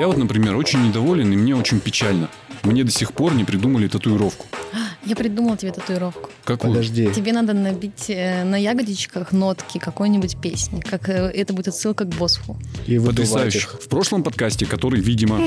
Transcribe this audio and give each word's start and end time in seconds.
Я 0.00 0.06
вот, 0.06 0.16
например, 0.16 0.56
очень 0.56 0.82
недоволен, 0.82 1.30
и 1.30 1.36
мне 1.36 1.54
очень 1.54 1.78
печально. 1.78 2.30
Мне 2.62 2.84
до 2.84 2.90
сих 2.90 3.12
пор 3.12 3.34
не 3.34 3.44
придумали 3.44 3.86
татуировку. 3.86 4.46
Я 5.04 5.14
придумала 5.14 5.58
тебе 5.58 5.72
татуировку. 5.72 6.30
Какую? 6.44 6.72
Подожди. 6.72 7.10
Тебе 7.14 7.32
надо 7.32 7.52
набить 7.52 8.06
э, 8.08 8.44
на 8.44 8.56
ягодичках 8.56 9.32
нотки 9.32 9.76
какой-нибудь 9.78 10.38
песни. 10.40 10.80
Как 10.80 11.10
э, 11.10 11.12
это 11.34 11.52
будет 11.52 11.68
отсылка 11.68 12.04
к 12.04 12.08
Босху. 12.16 12.56
И 12.86 12.98
Потрясающе. 12.98 13.58
их. 13.58 13.78
В 13.82 13.88
прошлом 13.88 14.22
подкасте, 14.22 14.64
который, 14.64 15.00
видимо, 15.00 15.38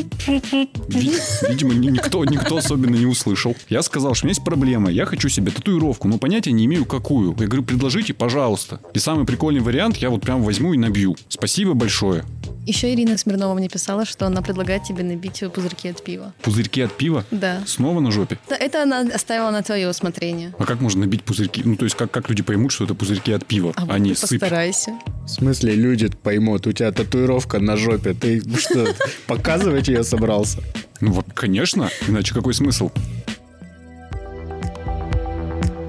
ви- 0.88 1.18
видимо, 1.50 1.74
ни- 1.74 1.90
никто, 1.90 2.24
никто 2.26 2.58
особенно 2.58 2.96
не 2.96 3.08
услышал, 3.08 3.56
я 3.70 3.82
сказал, 3.82 4.14
что 4.14 4.26
у 4.26 4.28
меня 4.28 4.32
есть 4.34 4.44
проблема, 4.46 4.92
я 4.92 5.06
хочу 5.06 5.30
себе 5.30 5.52
татуировку, 5.52 6.08
но 6.08 6.20
понятия 6.20 6.52
не 6.52 6.66
имею, 6.66 6.86
какую. 6.86 7.36
Я 7.40 7.48
говорю, 7.48 7.64
предложите, 7.64 8.14
пожалуйста. 8.14 8.80
И 8.94 9.00
самый 9.00 9.26
прикольный 9.26 9.62
вариант 9.62 9.98
я 9.98 10.10
вот 10.12 10.22
прям 10.22 10.44
возьму 10.44 10.74
и 10.74 10.78
набью. 10.78 11.16
Спасибо 11.28 11.74
большое. 11.74 12.24
Еще 12.66 12.94
Ирина 12.94 13.18
Смирнова 13.18 13.54
мне 13.54 13.68
писала, 13.68 14.06
что 14.06 14.26
она 14.26 14.42
предлагает 14.42 14.84
тебе 14.84 15.04
набить 15.04 15.44
пузырьки 15.54 15.90
от 15.90 16.02
пива. 16.04 16.34
Пузырьки 16.42 16.82
от 16.82 16.94
пива? 16.96 17.26
Да. 17.30 17.62
Снова 17.66 18.00
на 18.00 18.12
жопе. 18.12 18.38
Да, 18.50 18.56
Это 18.56 18.84
она 18.84 19.02
оставила 19.02 19.52
на 19.52 19.62
твое 19.64 19.90
усмотрение. 19.90 20.54
А 20.58 20.66
как 20.66 20.80
можно 20.80 21.02
набить 21.02 21.24
пузырьки? 21.24 21.62
Ну, 21.66 21.76
то 21.76 21.84
есть, 21.84 21.96
как, 21.96 22.12
как 22.12 22.30
люди 22.30 22.42
поймут, 22.42 22.72
что 22.72 22.86
это 22.86 22.96
пузырьки 22.96 23.34
от 23.34 23.46
пива, 23.46 23.74
А 23.76 23.86
а, 23.90 24.00
не 24.00 24.14
ты 24.14 24.26
сыпь? 24.28 24.40
постарайся. 24.40 24.92
В 25.26 25.28
смысле, 25.28 25.76
люди 25.76 26.10
поймут, 26.24 26.66
у 26.68 26.72
тебя 26.72 26.92
татуировка 26.92 27.60
на 27.60 27.76
жопе. 27.76 28.14
Ты 28.14 28.42
что, 28.58 28.88
показывать 29.28 29.90
ее 29.90 30.04
собрался? 30.04 30.60
Ну 31.02 31.12
вот, 31.12 31.26
конечно, 31.34 31.90
иначе 32.08 32.34
какой 32.34 32.54
смысл? 32.54 32.92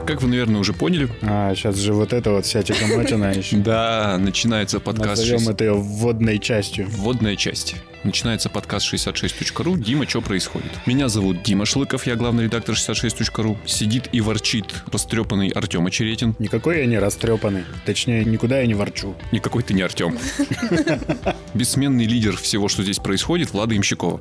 Как 0.07 0.21
вы, 0.21 0.29
наверное, 0.29 0.61
уже 0.61 0.73
поняли, 0.75 1.09
А, 1.23 1.55
сейчас 1.55 1.77
же 1.77 1.95
вот 1.95 2.13
это 2.13 2.31
вот 2.33 2.45
вся 2.45 2.63
тягомотина 2.63 3.33
еще. 3.37 3.57
да, 3.57 4.19
начинается 4.19 4.79
подкаст 4.79 5.09
Назовем 5.23 5.39
60 5.39 5.61
это 5.61 5.75
вводной 5.75 6.39
частью. 6.39 6.87
Вводная 6.91 7.37
часть. 7.37 7.77
Начинается 8.05 8.51
подкаст 8.51 8.93
66.ru. 8.93 9.79
Дима, 9.79 10.07
что 10.07 10.21
происходит? 10.21 10.71
Меня 10.85 11.09
зовут 11.09 11.43
Дима 11.43 11.65
Шлыков, 11.65 12.07
я 12.07 12.17
главный 12.17 12.45
редактор 12.45 12.75
66.ru. 12.75 13.57
Сидит 13.65 14.11
и 14.13 14.21
ворчит 14.21 14.67
растрепанный 14.93 15.49
Артем 15.49 15.87
Очеретин. 15.87 16.37
Никакой 16.39 16.81
я 16.81 16.87
не 16.87 16.99
растрепанный. 16.99 17.65
Точнее, 17.87 18.27
никуда 18.27 18.61
я 18.61 18.67
не 18.67 18.75
ворчу. 18.75 19.15
Никакой 19.33 19.63
ты 19.63 19.73
не 19.73 19.81
Артем. 19.81 20.19
Бессменный 21.55 22.05
лидер 22.05 22.37
всего, 22.37 22.69
что 22.69 22.83
здесь 22.83 22.99
происходит, 22.99 23.55
Влада 23.55 23.75
Имщикова. 23.75 24.21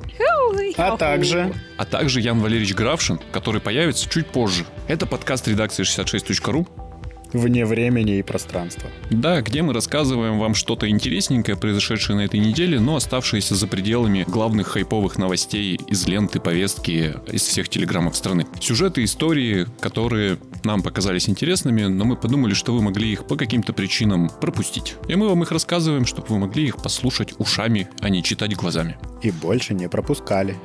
А 0.78 0.96
также... 0.96 1.52
А 1.76 1.84
также 1.84 2.22
Ян 2.22 2.40
Валерьевич 2.40 2.74
Гравшин, 2.74 3.20
который 3.32 3.60
появится 3.60 4.08
чуть 4.08 4.26
позже. 4.28 4.64
Это 4.88 5.04
подкаст 5.04 5.46
редакции 5.46 5.84
66.ru. 5.84 6.66
Вне 7.34 7.66
времени 7.66 8.18
и 8.18 8.22
пространства. 8.22 8.88
Да, 9.10 9.42
где 9.42 9.62
мы 9.62 9.74
рассказываем 9.74 10.38
вам 10.38 10.54
что-то 10.54 10.88
интересненькое, 10.88 11.56
произошедшее 11.56 12.16
на 12.16 12.20
этой 12.22 12.38
неделе, 12.38 12.78
но 12.78 12.94
оставшееся 12.94 13.56
за 13.56 13.66
пределами 13.66 14.24
главных 14.26 14.68
хайповых 14.68 15.18
новостей 15.18 15.80
из 15.88 16.06
ленты, 16.06 16.38
повестки, 16.38 17.14
из 17.30 17.42
всех 17.42 17.68
телеграммов 17.68 18.14
страны. 18.14 18.46
Сюжеты, 18.60 19.02
истории, 19.02 19.66
которые 19.80 20.38
нам 20.62 20.82
показались 20.82 21.28
интересными, 21.28 21.82
но 21.82 22.04
мы 22.04 22.16
подумали, 22.16 22.54
что 22.54 22.72
вы 22.72 22.80
могли 22.80 23.12
их 23.12 23.26
по 23.26 23.36
каким-то 23.36 23.72
причинам 23.72 24.30
пропустить. 24.40 24.94
И 25.08 25.16
мы 25.16 25.28
вам 25.28 25.42
их 25.42 25.50
рассказываем, 25.50 26.06
чтобы 26.06 26.28
вы 26.28 26.38
могли 26.38 26.66
их 26.66 26.76
послушать 26.76 27.34
ушами, 27.38 27.88
а 28.00 28.10
не 28.10 28.22
читать 28.22 28.54
глазами. 28.54 28.96
И 29.22 29.32
больше 29.32 29.74
не 29.74 29.88
пропускали. 29.88 30.56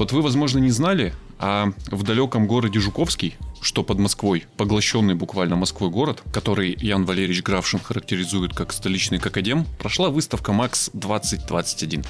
Вот 0.00 0.12
вы, 0.12 0.22
возможно, 0.22 0.58
не 0.60 0.70
знали, 0.70 1.12
а 1.38 1.74
в 1.90 2.04
далеком 2.04 2.46
городе 2.46 2.80
Жуковский, 2.80 3.36
что 3.60 3.82
под 3.82 3.98
Москвой, 3.98 4.46
поглощенный 4.56 5.14
буквально 5.14 5.56
Москвой 5.56 5.90
город, 5.90 6.22
который 6.32 6.74
Ян 6.80 7.04
Валерьевич 7.04 7.42
Гравшин 7.42 7.80
характеризует 7.80 8.54
как 8.54 8.72
столичный 8.72 9.18
какадем, 9.18 9.66
прошла 9.78 10.08
выставка 10.08 10.54
МАКС 10.54 10.88
2021. 10.94 12.06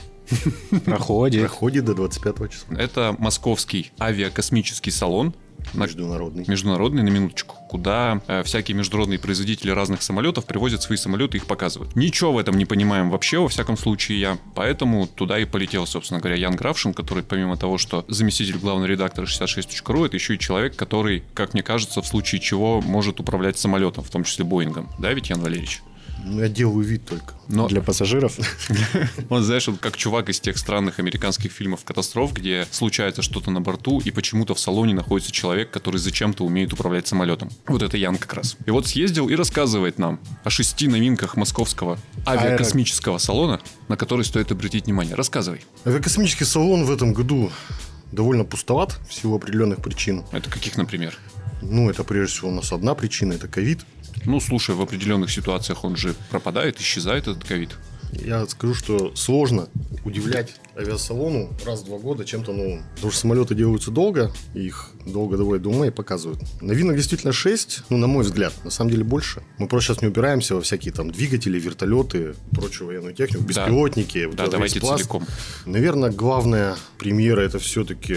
Проходит. 0.85 1.41
Проходит 1.41 1.85
до 1.85 1.95
25 1.95 2.53
числа. 2.53 2.77
Это 2.77 3.17
московский 3.19 3.91
авиакосмический 3.99 4.93
салон, 4.93 5.35
Международный. 5.75 6.45
международный 6.47 7.03
на 7.03 7.09
минуточку, 7.09 7.57
куда 7.69 8.21
э, 8.27 8.43
всякие 8.43 8.77
международные 8.77 9.19
производители 9.19 9.71
разных 9.71 10.03
самолетов 10.03 10.47
привозят 10.47 10.83
свои 10.83 10.97
самолеты 10.97 11.37
и 11.37 11.41
их 11.41 11.47
показывают. 11.47 11.97
Ничего 11.97 12.33
в 12.33 12.39
этом 12.39 12.57
не 12.57 12.65
понимаем 12.65 13.11
вообще, 13.11 13.39
во 13.39 13.49
всяком 13.49 13.77
случае 13.77 14.21
я. 14.21 14.39
Поэтому 14.55 15.07
туда 15.07 15.39
и 15.39 15.45
полетел, 15.45 15.87
собственно 15.87 16.21
говоря, 16.21 16.37
Ян 16.37 16.57
Гравшин, 16.57 16.95
который 16.95 17.23
помимо 17.23 17.57
того, 17.57 17.79
что 17.79 18.05
заместитель 18.09 18.59
главного 18.59 18.87
редактора 18.87 19.27
66.ru, 19.27 20.07
это 20.07 20.17
еще 20.17 20.35
и 20.35 20.39
человек, 20.39 20.77
который, 20.77 21.23
как 21.35 21.55
мне 21.55 21.63
кажется, 21.63 22.03
в 22.03 22.07
случае 22.07 22.41
чего 22.41 22.81
может 22.81 23.21
управлять 23.21 23.59
самолетом, 23.59 24.05
в 24.05 24.11
том 24.11 24.25
числе 24.25 24.45
Боингом. 24.45 24.89
Да, 24.99 25.13
ведь, 25.13 25.31
Ян 25.31 25.41
Валерьевич? 25.41 25.83
Ну, 26.25 26.41
я 26.41 26.49
делаю 26.49 26.85
вид 26.85 27.05
только. 27.07 27.35
Но 27.49 27.69
Для 27.69 27.81
пассажиров. 27.81 28.39
он, 29.29 29.43
знаешь, 29.43 29.67
вот 29.69 29.79
как 29.81 29.97
чувак 29.97 30.29
из 30.29 30.41
тех 30.41 30.59
странных 30.59 30.99
американских 30.99 31.53
фильмов 31.53 31.85
катастроф, 31.85 32.33
где 32.33 32.67
случается 32.71 33.23
что-то 33.23 33.51
на 33.51 33.61
борту, 33.61 34.01
и 34.01 34.11
почему-то 34.11 34.55
в 34.55 34.61
салоне 34.61 34.95
находится 34.95 35.33
человек, 35.33 35.71
который 35.71 35.97
зачем-то 35.97 36.45
умеет 36.45 36.73
управлять 36.73 37.07
самолетом. 37.07 37.51
Вот 37.67 37.83
это 37.83 37.97
Ян 37.97 38.17
как 38.17 38.35
раз. 38.35 38.57
И 38.67 38.71
вот 38.71 38.87
съездил 38.87 39.29
и 39.29 39.35
рассказывает 39.35 39.99
нам 39.99 40.21
о 40.45 40.51
шести 40.51 40.89
новинках 40.89 41.37
московского 41.37 41.99
авиакосмического 42.27 43.19
салона, 43.19 43.61
на 43.89 43.97
который 43.97 44.25
стоит 44.25 44.53
обратить 44.53 44.87
внимание. 44.87 45.15
Рассказывай. 45.15 45.63
Авиакосмический 45.85 46.47
салон 46.47 46.85
в 46.85 46.91
этом 46.91 47.13
году 47.13 47.51
довольно 48.13 48.45
пустоват 48.45 48.99
в 49.09 49.15
силу 49.15 49.37
определенных 49.37 49.83
причин. 49.83 50.25
Это 50.33 50.51
каких, 50.51 50.77
например? 50.77 51.17
Ну, 51.63 51.91
это 51.91 52.05
прежде 52.05 52.35
всего 52.35 52.51
у 52.51 52.55
нас 52.55 52.73
одна 52.73 52.95
причина, 52.95 53.35
это 53.35 53.49
ковид. 53.49 53.81
Ну, 54.25 54.41
слушай, 54.41 54.75
в 54.75 54.81
определенных 54.81 55.31
ситуациях 55.31 55.85
он 55.85 55.97
же 55.97 56.15
пропадает, 56.31 56.81
исчезает 56.81 57.29
этот 57.29 57.45
ковид. 57.45 57.71
Я 58.13 58.47
скажу, 58.47 58.75
что 58.75 59.15
сложно 59.15 59.69
удивлять 60.05 60.57
авиасалону 60.81 61.51
раз 61.65 61.83
в 61.83 61.85
два 61.87 61.99
года 61.99 62.25
чем-то 62.25 62.53
новым. 62.53 62.83
Потому 62.95 63.13
что 63.13 63.21
самолеты 63.21 63.55
делаются 63.55 63.91
долго, 63.91 64.33
их 64.55 64.91
долго 65.07 65.37
доводят 65.37 65.63
до 65.63 65.71
ума 65.71 65.87
и 65.87 65.91
показывают. 65.91 66.41
Новинок 66.61 66.97
действительно 66.97 67.33
6, 67.33 67.83
ну, 67.91 67.97
на 67.97 68.07
мой 68.07 68.25
взгляд, 68.25 68.53
на 68.65 68.71
самом 68.71 68.91
деле 68.91 69.05
больше. 69.05 69.43
Мы 69.59 69.69
просто 69.69 69.93
сейчас 69.93 70.03
не 70.03 70.09
упираемся 70.09 70.55
во 70.55 70.61
всякие 70.61 70.93
там 70.93 71.11
двигатели, 71.11 71.59
вертолеты, 71.59 72.35
прочую 72.53 72.89
военную 72.89 73.15
технику, 73.15 73.43
Да. 73.43 73.49
беспилотники. 73.49 74.25
вот 74.27 74.37
Да, 74.37 74.47
давайте 74.49 74.81
пласт. 74.81 74.99
целиком. 75.03 75.27
Наверное, 75.67 76.11
главная 76.11 76.77
премьера 76.99 77.41
это 77.41 77.59
все-таки 77.59 78.17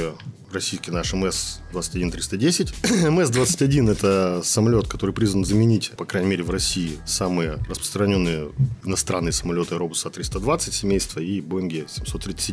российский 0.51 0.91
наш 0.91 1.13
МС-21310. 1.13 2.73
МС-21 3.09 3.89
это 3.91 4.41
самолет, 4.43 4.87
который 4.87 5.13
призван 5.13 5.45
заменить, 5.45 5.91
по 5.97 6.05
крайней 6.05 6.29
мере, 6.29 6.43
в 6.43 6.51
России 6.51 6.99
самые 7.05 7.57
распространенные 7.67 8.49
иностранные 8.83 9.31
самолеты 9.31 9.75
Airbus 9.75 10.05
A320 10.05 10.71
семейства 10.71 11.19
и 11.19 11.41
Boeing 11.41 11.87
737. 11.87 12.52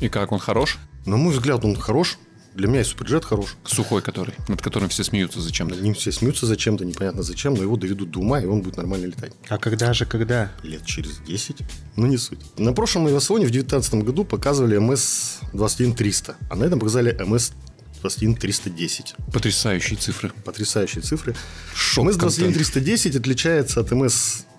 И 0.00 0.08
как 0.08 0.32
он 0.32 0.38
хорош? 0.38 0.78
На 1.06 1.16
мой 1.16 1.32
взгляд, 1.32 1.64
он 1.64 1.76
хорош. 1.76 2.18
Для 2.54 2.68
меня 2.68 2.82
и 2.82 2.84
Суперджет 2.84 3.24
хорош. 3.24 3.56
Сухой 3.64 4.02
который, 4.02 4.34
над 4.46 4.60
которым 4.60 4.90
все 4.90 5.04
смеются 5.04 5.40
зачем-то. 5.40 5.74
Над 5.74 5.82
ним 5.82 5.94
все 5.94 6.12
смеются 6.12 6.44
зачем-то, 6.44 6.84
непонятно 6.84 7.22
зачем, 7.22 7.54
но 7.54 7.62
его 7.62 7.76
доведут 7.76 8.10
до 8.10 8.20
ума, 8.20 8.40
и 8.40 8.46
он 8.46 8.60
будет 8.60 8.76
нормально 8.76 9.06
летать. 9.06 9.32
А 9.48 9.56
когда 9.56 9.94
же, 9.94 10.04
когда? 10.04 10.52
Лет 10.62 10.84
через 10.84 11.18
10, 11.20 11.56
ну 11.96 12.06
не 12.06 12.18
суть. 12.18 12.40
На 12.58 12.74
прошлом 12.74 13.06
авиасалоне 13.06 13.46
в 13.46 13.50
2019 13.50 14.04
году 14.04 14.24
показывали 14.24 14.78
МС-21300, 14.78 16.34
а 16.50 16.56
на 16.56 16.64
этом 16.64 16.78
показали 16.78 17.16
МС-21310. 17.24 19.32
Потрясающие 19.32 19.98
цифры. 19.98 20.30
Потрясающие 20.44 21.00
цифры. 21.00 21.34
Шок 21.74 22.06
МС-21310 22.06 23.16
отличается 23.16 23.80
от 23.80 23.92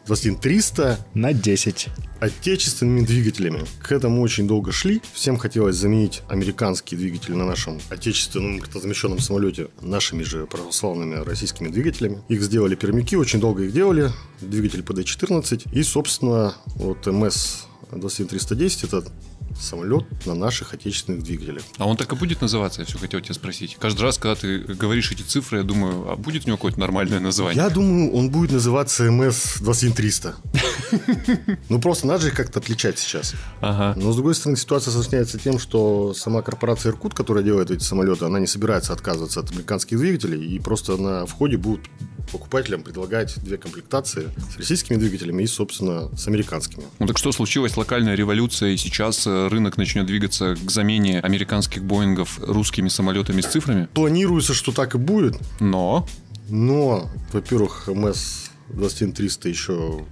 МС-21300 0.08 0.97
На 1.14 1.34
10. 1.34 1.88
отечественными 2.19 3.06
двигателями. 3.06 3.64
К 3.81 3.91
этому 3.91 4.22
очень 4.22 4.47
долго 4.47 4.72
шли. 4.72 5.02
Всем 5.14 5.38
хотелось 5.38 5.75
заменить 5.75 6.22
американские 6.30 6.97
двигатели 6.97 7.34
на 7.34 7.46
нашем 7.46 7.80
отечественном 7.90 8.62
замещенном 8.74 9.19
самолете 9.19 9.68
нашими 9.81 10.24
же 10.24 10.45
православными 10.45 11.16
российскими 11.16 11.68
двигателями. 11.69 12.22
Их 12.30 12.42
сделали 12.42 12.75
пермяки, 12.75 13.16
очень 13.16 13.39
долго 13.39 13.63
их 13.63 13.74
делали. 13.74 14.12
Двигатель 14.42 14.81
ПД-14. 14.81 15.74
И, 15.74 15.83
собственно, 15.83 16.54
вот 16.75 17.07
МС-21310 17.07 18.88
это 18.88 19.06
самолет 19.60 20.06
на 20.26 20.36
наших 20.36 20.74
отечественных 20.74 21.24
двигателях. 21.24 21.64
А 21.78 21.88
он 21.88 21.98
так 21.98 22.12
и 22.12 22.16
будет 22.16 22.42
называться, 22.42 22.82
я 22.82 22.86
все 22.86 22.98
хотел 22.98 23.22
тебя 23.22 23.34
спросить. 23.34 23.78
Каждый 23.80 24.02
раз, 24.02 24.18
когда 24.18 24.36
ты 24.36 24.60
говоришь 24.60 25.12
эти 25.12 25.22
цифры, 25.22 25.60
я 25.60 25.64
думаю, 25.64 26.10
а 26.12 26.16
будет 26.16 26.46
у 26.46 26.48
него 26.48 26.58
какое-то 26.58 26.80
нормальное 26.80 27.20
название? 27.20 27.64
Я 27.64 27.70
думаю, 27.70 28.12
он 28.14 28.30
будет 28.30 28.52
называться 28.52 29.06
МС-21300. 29.06 30.36
Ну, 31.70 31.80
просто 31.80 32.08
надо 32.08 32.22
же 32.22 32.28
их 32.30 32.36
как-то 32.36 32.60
отличать 32.60 33.00
сейчас. 33.00 33.34
Ага. 33.62 34.00
Но, 34.00 34.12
с 34.12 34.16
другой 34.16 34.36
стороны, 34.36 34.58
ситуация 34.58 34.92
осложняется 34.92 35.40
тем, 35.40 35.60
что 35.60 36.14
сама 36.14 36.42
корпорация 36.42 36.92
«Иркут», 36.92 37.14
которая 37.14 37.44
делает 37.44 37.72
эти 37.72 37.84
самолеты, 37.84 38.25
она 38.25 38.40
не 38.40 38.48
собирается 38.48 38.94
отказываться 38.94 39.40
от 39.40 39.52
американских 39.52 39.98
двигателей, 39.98 40.46
и 40.46 40.60
просто 40.60 40.98
на 40.98 41.25
входе 41.25 41.58
будут 41.58 41.81
покупателям 42.31 42.84
предлагать 42.84 43.36
две 43.44 43.58
комплектации 43.58 44.30
с 44.54 44.58
российскими 44.58 44.98
двигателями 44.98 45.44
и, 45.44 45.48
собственно, 45.48 46.16
с 46.16 46.28
американскими. 46.28 46.84
Ну 47.00 47.08
так 47.08 47.18
что 47.18 47.31
случилась 47.31 47.78
локальная 47.78 48.16
революция, 48.16 48.72
и 48.72 48.78
сейчас 48.78 49.28
э, 49.28 49.48
рынок 49.48 49.78
начнет 49.78 50.06
двигаться 50.06 50.56
к 50.56 50.72
замене 50.72 51.19
американских 51.19 51.84
Боингов 51.84 52.40
русскими 52.40 52.88
самолетами 52.88 53.42
с 53.42 53.46
цифрами? 53.48 53.88
Планируется, 53.94 54.54
что 54.54 54.72
так 54.72 54.96
и 54.96 54.98
будет, 54.98 55.38
Но 55.60 56.08
Но, 56.50 57.10
во-первых, 57.31 57.88
МС-21300 57.88 59.50
еще 59.50 60.06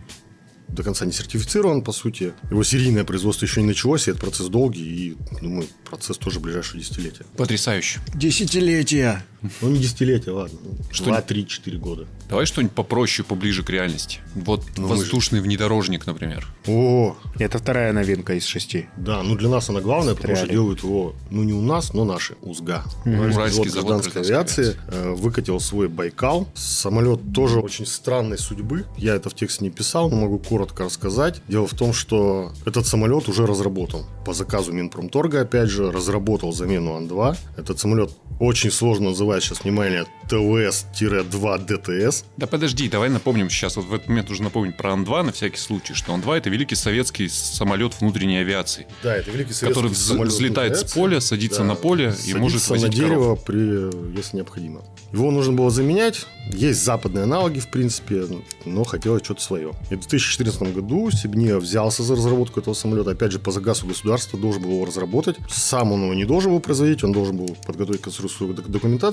до 0.71 0.83
конца 0.83 1.05
не 1.05 1.11
сертифицирован, 1.11 1.81
по 1.81 1.91
сути. 1.91 2.33
Его 2.49 2.63
серийное 2.63 3.03
производство 3.03 3.45
еще 3.45 3.61
не 3.61 3.67
началось, 3.67 4.07
и 4.07 4.11
этот 4.11 4.21
процесс 4.21 4.47
долгий, 4.47 4.83
и, 4.83 5.17
думаю, 5.41 5.67
процесс 5.89 6.17
тоже 6.17 6.39
в 6.39 6.41
ближайшее 6.41 6.81
десятилетие. 6.81 7.25
Потрясающе. 7.37 7.99
Десятилетия. 8.13 9.23
Ну, 9.61 9.69
не 9.69 9.79
десятилетие, 9.79 10.33
ладно. 10.33 10.57
Что 10.91 11.05
Два, 11.05 11.21
три, 11.21 11.47
четыре 11.47 11.77
года. 11.77 12.05
Давай 12.29 12.45
что-нибудь 12.45 12.73
попроще, 12.75 13.25
поближе 13.27 13.63
к 13.63 13.69
реальности. 13.69 14.19
Вот 14.35 14.63
Ну, 14.77 14.83
мы 14.87 14.95
же- 14.95 15.01
воздушный 15.01 15.41
внедорожник, 15.41 16.05
например. 16.05 16.47
О, 16.67 17.15
Это 17.39 17.57
вторая 17.57 17.91
новинка 17.91 18.33
из 18.35 18.45
шести. 18.45 18.87
да, 18.97 19.23
ну 19.23 19.35
для 19.35 19.49
нас 19.49 19.69
она 19.69 19.81
главная, 19.81 20.15
потому 20.15 20.35
что 20.35 20.47
делают 20.47 20.83
его, 20.83 21.13
ну 21.29 21.43
не 21.43 21.53
у 21.53 21.61
нас, 21.61 21.93
но 21.93 22.05
наши, 22.05 22.35
УЗГА. 22.41 22.83
Уральский 23.05 23.69
завод 23.69 23.87
гражданской 23.87 24.11
гражданской 24.13 24.21
авиации 24.21 24.75
э, 24.87 25.13
выкатил 25.13 25.59
свой 25.59 25.87
Байкал. 25.87 26.47
Самолет 26.53 27.19
тоже 27.33 27.59
очень 27.59 27.85
странной 27.85 28.37
судьбы. 28.37 28.85
Я 28.97 29.15
это 29.15 29.29
в 29.29 29.33
тексте 29.35 29.65
не 29.65 29.71
писал, 29.71 30.09
но 30.09 30.17
могу 30.17 30.37
коротко 30.39 30.85
рассказать. 30.85 31.41
Дело 31.47 31.67
в 31.67 31.73
том, 31.73 31.93
что 31.93 32.51
этот 32.65 32.85
самолет 32.87 33.27
уже 33.27 33.45
разработан. 33.45 34.05
По 34.25 34.33
заказу 34.33 34.71
Минпромторга, 34.71 35.41
опять 35.41 35.69
же, 35.69 35.91
разработал 35.91 36.53
замену 36.53 36.95
Ан-2. 36.95 37.37
Этот 37.57 37.79
самолет 37.79 38.11
очень 38.39 38.71
сложно 38.71 39.13
называть 39.31 39.43
сейчас, 39.43 39.63
внимание, 39.63 40.05
ТВС-2 40.29 41.65
ДТС. 41.65 42.23
Да 42.37 42.47
подожди, 42.47 42.89
давай 42.89 43.09
напомним 43.09 43.49
сейчас, 43.49 43.75
вот 43.77 43.85
в 43.85 43.93
этот 43.93 44.07
момент 44.09 44.29
нужно 44.29 44.45
напомнить 44.45 44.75
про 44.77 44.91
Ан-2 44.93 45.23
на 45.23 45.31
всякий 45.31 45.57
случай, 45.57 45.93
что 45.93 46.13
Ан-2 46.13 46.37
это 46.37 46.49
великий 46.49 46.75
советский 46.75 47.29
самолет 47.29 47.99
внутренней 47.99 48.37
авиации, 48.39 48.87
Да, 49.03 49.15
это 49.15 49.31
великий 49.31 49.53
советский 49.53 49.81
который 49.81 49.95
самолет 49.95 50.33
взлетает 50.33 50.77
с 50.77 50.93
поля, 50.93 51.19
садится 51.19 51.63
на 51.63 51.75
поле 51.75 52.13
и 52.25 52.33
может 52.33 52.67
на 52.69 52.75
возить 52.75 52.91
дерево, 52.91 53.35
коров. 53.35 53.43
при, 53.45 54.15
если 54.17 54.37
необходимо. 54.37 54.81
Его 55.11 55.31
нужно 55.31 55.53
было 55.53 55.69
заменять. 55.69 56.25
Есть 56.53 56.83
западные 56.83 57.23
аналоги, 57.25 57.59
в 57.59 57.69
принципе, 57.69 58.25
но 58.65 58.83
хотелось 58.83 59.23
что-то 59.23 59.41
свое. 59.41 59.71
И 59.91 59.95
в 59.95 59.99
2014 59.99 60.73
году 60.73 61.09
Сибния 61.11 61.57
взялся 61.57 62.03
за 62.03 62.15
разработку 62.15 62.59
этого 62.59 62.73
самолета. 62.73 63.11
Опять 63.11 63.31
же, 63.31 63.39
по 63.39 63.51
заказу 63.51 63.85
государства 63.85 64.39
должен 64.39 64.63
был 64.63 64.71
его 64.71 64.85
разработать. 64.85 65.37
Сам 65.49 65.91
он 65.91 66.03
его 66.03 66.13
не 66.13 66.25
должен 66.25 66.51
был 66.51 66.59
производить, 66.59 67.03
он 67.03 67.11
должен 67.11 67.37
был 67.37 67.55
подготовить 67.65 68.01
конструкцию 68.01 68.53
док- 68.53 68.69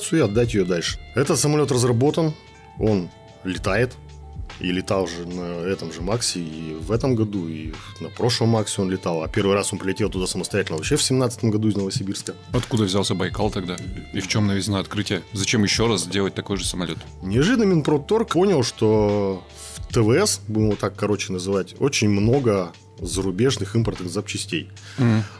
документацию 0.09 0.21
и 0.21 0.23
отдать 0.23 0.55
ее 0.55 0.65
дальше. 0.65 0.99
Этот 1.15 1.39
самолет 1.39 1.71
разработан, 1.71 2.33
он 2.79 3.09
летает, 3.45 3.93
и 4.61 4.73
летал 4.73 5.07
же 5.07 5.25
на 5.25 5.65
этом 5.69 5.93
же 5.93 6.01
Максе 6.01 6.41
и 6.41 6.75
в 6.75 6.91
этом 6.91 7.15
году, 7.15 7.49
и 7.49 7.73
на 8.01 8.09
прошлом 8.09 8.49
Максе 8.49 8.83
он 8.83 8.91
летал. 8.91 9.23
А 9.23 9.29
первый 9.29 9.55
раз 9.55 9.73
он 9.73 9.79
прилетел 9.79 10.11
туда 10.11 10.27
самостоятельно 10.27 10.79
вообще 10.79 10.97
в 10.97 11.03
17 11.03 11.45
году 11.45 11.69
из 11.69 11.77
Новосибирска. 11.77 12.35
Откуда 12.53 12.85
взялся 12.85 13.15
Байкал 13.15 13.51
тогда? 13.51 13.77
И 14.13 14.21
в 14.21 14.27
чем 14.27 14.49
новизна 14.49 14.81
открытия? 14.81 15.23
Зачем 15.33 15.63
еще 15.63 15.87
раз 15.87 16.03
сделать 16.03 16.35
такой 16.35 16.57
же 16.57 16.65
самолет? 16.65 16.99
Неожиданно 17.23 17.65
Минпромторг 17.69 18.33
понял, 18.33 18.65
что 18.65 19.45
в 19.77 19.93
ТВС, 19.93 20.41
будем 20.49 20.67
его 20.67 20.77
так 20.77 20.97
короче 20.97 21.33
называть, 21.33 21.77
очень 21.79 22.09
много 22.09 22.73
зарубежных 23.01 23.75
импортных 23.77 24.11
запчастей. 24.11 24.71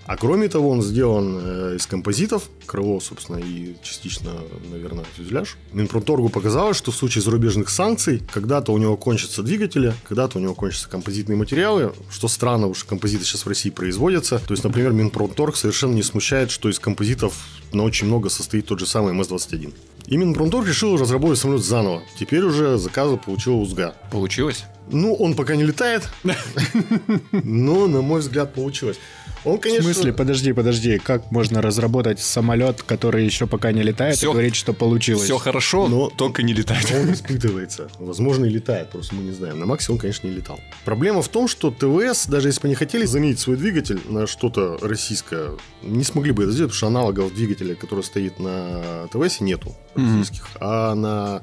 А 0.07 0.17
кроме 0.17 0.49
того, 0.49 0.71
он 0.71 0.83
сделан 0.83 1.39
э, 1.41 1.77
из 1.77 1.87
композитов, 1.87 2.49
крыло, 2.67 2.99
собственно, 2.99 3.37
и 3.37 3.75
частично, 3.83 4.31
наверное, 4.71 5.05
фюзеляж. 5.17 5.57
Минпромторгу 5.73 6.31
показалось, 6.31 6.79
что 6.79 6.93
в 6.93 6.97
случае 6.97 7.23
зарубежных 7.23 7.69
санкций, 7.69 8.23
когда-то 8.33 8.73
у 8.73 8.79
него 8.79 8.97
кончатся 8.97 9.43
двигатели, 9.43 9.93
когда-то 10.09 10.39
у 10.39 10.41
него 10.41 10.55
кончатся 10.55 10.89
композитные 10.89 11.37
материалы, 11.37 11.93
что 12.11 12.29
странно, 12.29 12.69
уж 12.69 12.85
композиты 12.85 13.25
сейчас 13.25 13.45
в 13.45 13.49
России 13.49 13.71
производятся. 13.71 14.39
То 14.39 14.55
есть, 14.55 14.65
например, 14.65 14.93
Минпромторг 14.93 15.57
совершенно 15.57 15.93
не 15.93 16.03
смущает, 16.03 16.51
что 16.51 16.71
из 16.71 16.79
композитов 16.79 17.35
на 17.73 17.83
очень 17.83 18.07
много 18.07 18.31
состоит 18.31 18.67
тот 18.67 18.79
же 18.79 18.87
самый 18.87 19.13
МС-21. 19.13 19.75
И 20.07 20.17
Минпромторг 20.17 20.67
решил 20.67 20.97
разработать 20.97 21.39
самолет 21.39 21.63
заново. 21.63 22.03
Теперь 22.19 22.43
уже 22.43 22.79
заказы 22.79 23.19
получил 23.19 23.61
УЗГА. 23.61 23.95
Получилось? 24.11 24.65
Ну, 24.91 25.15
он 25.15 25.35
пока 25.35 25.57
не 25.57 25.65
летает, 25.65 26.09
но, 27.33 27.87
на 27.87 28.03
мой 28.03 28.21
взгляд, 28.21 28.55
получилось. 28.55 28.99
Он, 29.45 29.57
В 29.57 29.61
конечно... 29.61 29.85
смысле, 29.93 30.13
подожди, 30.13 30.53
подожди, 30.53 30.99
как 30.99 31.31
можно 31.31 31.63
разработать 31.63 32.19
самолет, 32.19 32.83
который 32.83 33.25
еще 33.25 33.47
пока 33.47 33.71
не 33.71 33.83
летает, 33.83 34.17
Всё- 34.17 34.31
и 34.31 34.33
говорить, 34.33 34.57
что 34.57 34.73
получилось? 34.73 35.23
Все 35.25 35.39
хорошо, 35.39 35.87
Но- 35.87 36.11
только 36.11 36.43
не 36.43 36.53
летает. 36.53 36.91
Он 36.93 37.13
испытывается. 37.13 37.89
Возможно, 38.01 38.47
и 38.47 38.49
летает, 38.51 38.91
просто 38.91 39.15
мы 39.15 39.23
не 39.23 39.31
знаем. 39.33 39.59
На 39.61 39.67
Максе 39.67 39.93
он, 39.93 39.99
конечно, 39.99 40.27
не 40.27 40.35
летал. 40.35 40.59
Проблема 40.85 41.23
в 41.23 41.29
том, 41.29 41.47
что 41.47 41.71
ТВС, 41.71 42.27
даже 42.27 42.49
если 42.49 42.61
бы 42.63 42.67
они 42.69 42.75
хотели 42.75 43.05
заменить 43.07 43.39
свой 43.39 43.57
двигатель 43.57 44.01
на 44.09 44.27
что-то 44.27 44.77
российское, 44.83 45.51
не 45.83 46.03
смогли 46.03 46.33
бы 46.33 46.43
это 46.43 46.53
сделать, 46.53 46.73
потому 46.73 46.77
что 46.79 46.87
аналогов 46.89 47.33
двигателя, 47.35 47.77
который 47.77 48.03
стоит 48.03 48.41
на 48.41 49.07
ТВС, 49.13 49.41
нету 49.41 49.75
российских. 49.95 50.49
А 50.61 50.95
на 50.97 51.43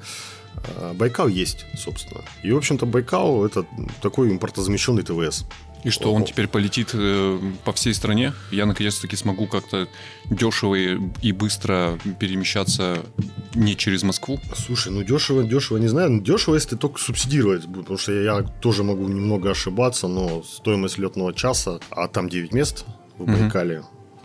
Байкал 0.95 1.27
есть, 1.27 1.65
собственно. 1.77 2.21
И, 2.43 2.51
в 2.51 2.57
общем-то, 2.57 2.85
Байкал 2.85 3.45
это 3.45 3.65
такой 4.01 4.31
импортозамещенный 4.31 5.03
ТВС. 5.03 5.45
И 5.85 5.91
что, 5.91 6.11
он 6.11 6.25
теперь 6.25 6.47
полетит 6.47 6.89
э, 6.93 7.39
по 7.63 7.71
всей 7.71 7.93
стране? 7.93 8.33
Я 8.49 8.65
наконец-таки 8.65 9.15
смогу 9.15 9.45
как-то 9.45 9.87
дешево 10.25 10.73
и, 10.73 11.31
быстро 11.31 11.99
перемещаться 12.19 13.05
не 13.53 13.77
через 13.77 14.01
Москву? 14.01 14.39
Слушай, 14.55 14.91
ну 14.91 15.03
дешево, 15.03 15.43
дешево, 15.43 15.77
не 15.77 15.87
знаю. 15.87 16.09
Ну, 16.09 16.21
дешево, 16.21 16.55
если 16.55 16.75
только 16.75 16.99
субсидировать 16.99 17.67
будет, 17.67 17.83
потому 17.83 17.99
что 17.99 18.13
я, 18.13 18.37
я 18.37 18.41
тоже 18.41 18.83
могу 18.83 19.07
немного 19.07 19.51
ошибаться, 19.51 20.07
но 20.07 20.41
стоимость 20.41 20.97
летного 20.97 21.35
часа, 21.35 21.79
а 21.91 22.07
там 22.07 22.29
9 22.29 22.51
мест 22.51 22.85
в. 23.19 23.25
Байкале, 23.25 23.83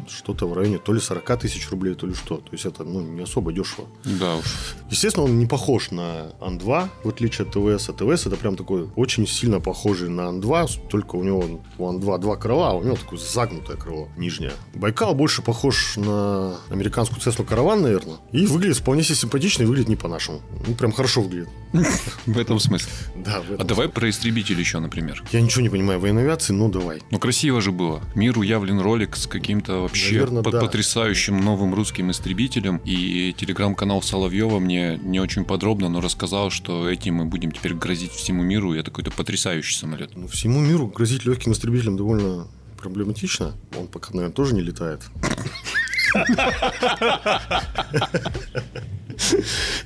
что-то 0.09 0.49
в 0.49 0.55
районе 0.55 0.79
то 0.79 0.95
ли 0.95 1.01
40 1.01 1.41
тысяч 1.41 1.69
рублей, 1.71 1.95
то 1.95 2.07
ли 2.07 2.15
что. 2.15 2.39
То 2.39 2.53
есть 2.53 2.65
это 2.65 2.85
ну, 2.85 3.03
не 3.03 3.23
особо 3.23 3.53
дешево. 3.53 3.87
Да 4.05 4.37
уж. 4.37 4.47
Естественно, 4.91 5.25
он 5.27 5.39
не 5.39 5.47
похож 5.47 5.91
на 5.91 6.33
Ан-2, 6.41 6.89
в 7.05 7.09
отличие 7.09 7.47
от 7.47 7.53
ТВС. 7.53 7.89
А 7.89 7.93
ТВС 7.93 8.27
это 8.27 8.37
прям 8.37 8.57
такой 8.57 8.89
очень 8.97 9.27
сильно 9.27 9.61
похожий 9.61 10.09
на 10.09 10.29
Ан-2, 10.29 10.89
только 10.89 11.17
у 11.17 11.23
него 11.23 11.45
у 11.79 11.89
Ан-2 11.89 12.19
два 12.19 12.37
крыла, 12.37 12.71
а 12.71 12.73
у 12.75 12.83
него 12.83 12.97
такое 12.97 13.19
загнутое 13.19 13.77
крыло 13.77 14.09
нижнее. 14.17 14.53
Байкал 14.75 15.15
больше 15.15 15.43
похож 15.43 15.97
на 15.97 16.57
американскую 16.71 17.21
Цеслу 17.21 17.45
Караван, 17.45 17.83
наверное. 17.83 18.17
И 18.33 18.47
выглядит 18.47 18.79
вполне 18.79 19.03
себе 19.03 19.15
симпатично, 19.15 19.63
и 19.63 19.67
выглядит 19.67 19.89
не 19.89 19.97
по-нашему. 19.97 20.41
Ну, 20.67 20.75
прям 20.75 20.93
хорошо 20.93 21.23
выглядит. 21.23 21.49
В 22.27 22.39
этом 22.39 22.59
смысле. 22.59 22.91
Да, 23.17 23.43
А 23.59 23.65
давай 23.65 23.89
про 23.89 24.11
истребитель 24.11 24.59
еще, 24.59 24.81
например. 24.81 25.23
Я 25.31 25.41
ничего 25.41 25.63
не 25.63 25.69
понимаю 25.69 25.99
в 25.99 26.03
военной 26.03 26.23
авиации, 26.23 26.53
но 26.53 26.69
давай. 26.69 27.01
Ну, 27.11 27.19
красиво 27.19 27.61
же 27.61 27.71
было. 27.71 28.03
Миру 28.17 28.43
явлен 28.43 28.81
ролик 28.81 29.17
с 29.17 29.27
каким-то 29.27 29.83
вообще 29.83 30.27
потрясающим 30.27 31.41
новым 31.41 31.75
русским 31.75 32.11
истребителем. 32.11 32.81
И 32.85 33.35
телеграм-канал 33.39 34.03
Соловьева 34.03 34.59
мне 34.59 34.80
не 35.03 35.21
очень 35.21 35.45
подробно, 35.45 35.89
но 35.89 36.01
рассказал, 36.01 36.51
что 36.51 36.89
этим 36.89 37.17
мы 37.17 37.25
будем 37.25 37.53
теперь 37.53 37.75
грозить 37.75 38.13
всему 38.13 38.43
миру. 38.43 38.75
И 38.75 38.79
это 38.79 38.91
какой-то 38.91 39.11
потрясающий 39.11 39.77
самолет. 39.77 40.17
Ну, 40.17 40.29
всему 40.29 40.61
миру 40.61 40.87
грозить 40.87 41.25
легким 41.25 41.53
истребителем 41.53 41.97
довольно 41.97 42.49
проблематично. 42.79 43.55
Он 43.79 43.87
пока, 43.87 44.13
наверное, 44.13 44.35
тоже 44.35 44.55
не 44.55 44.63
летает. 44.63 45.03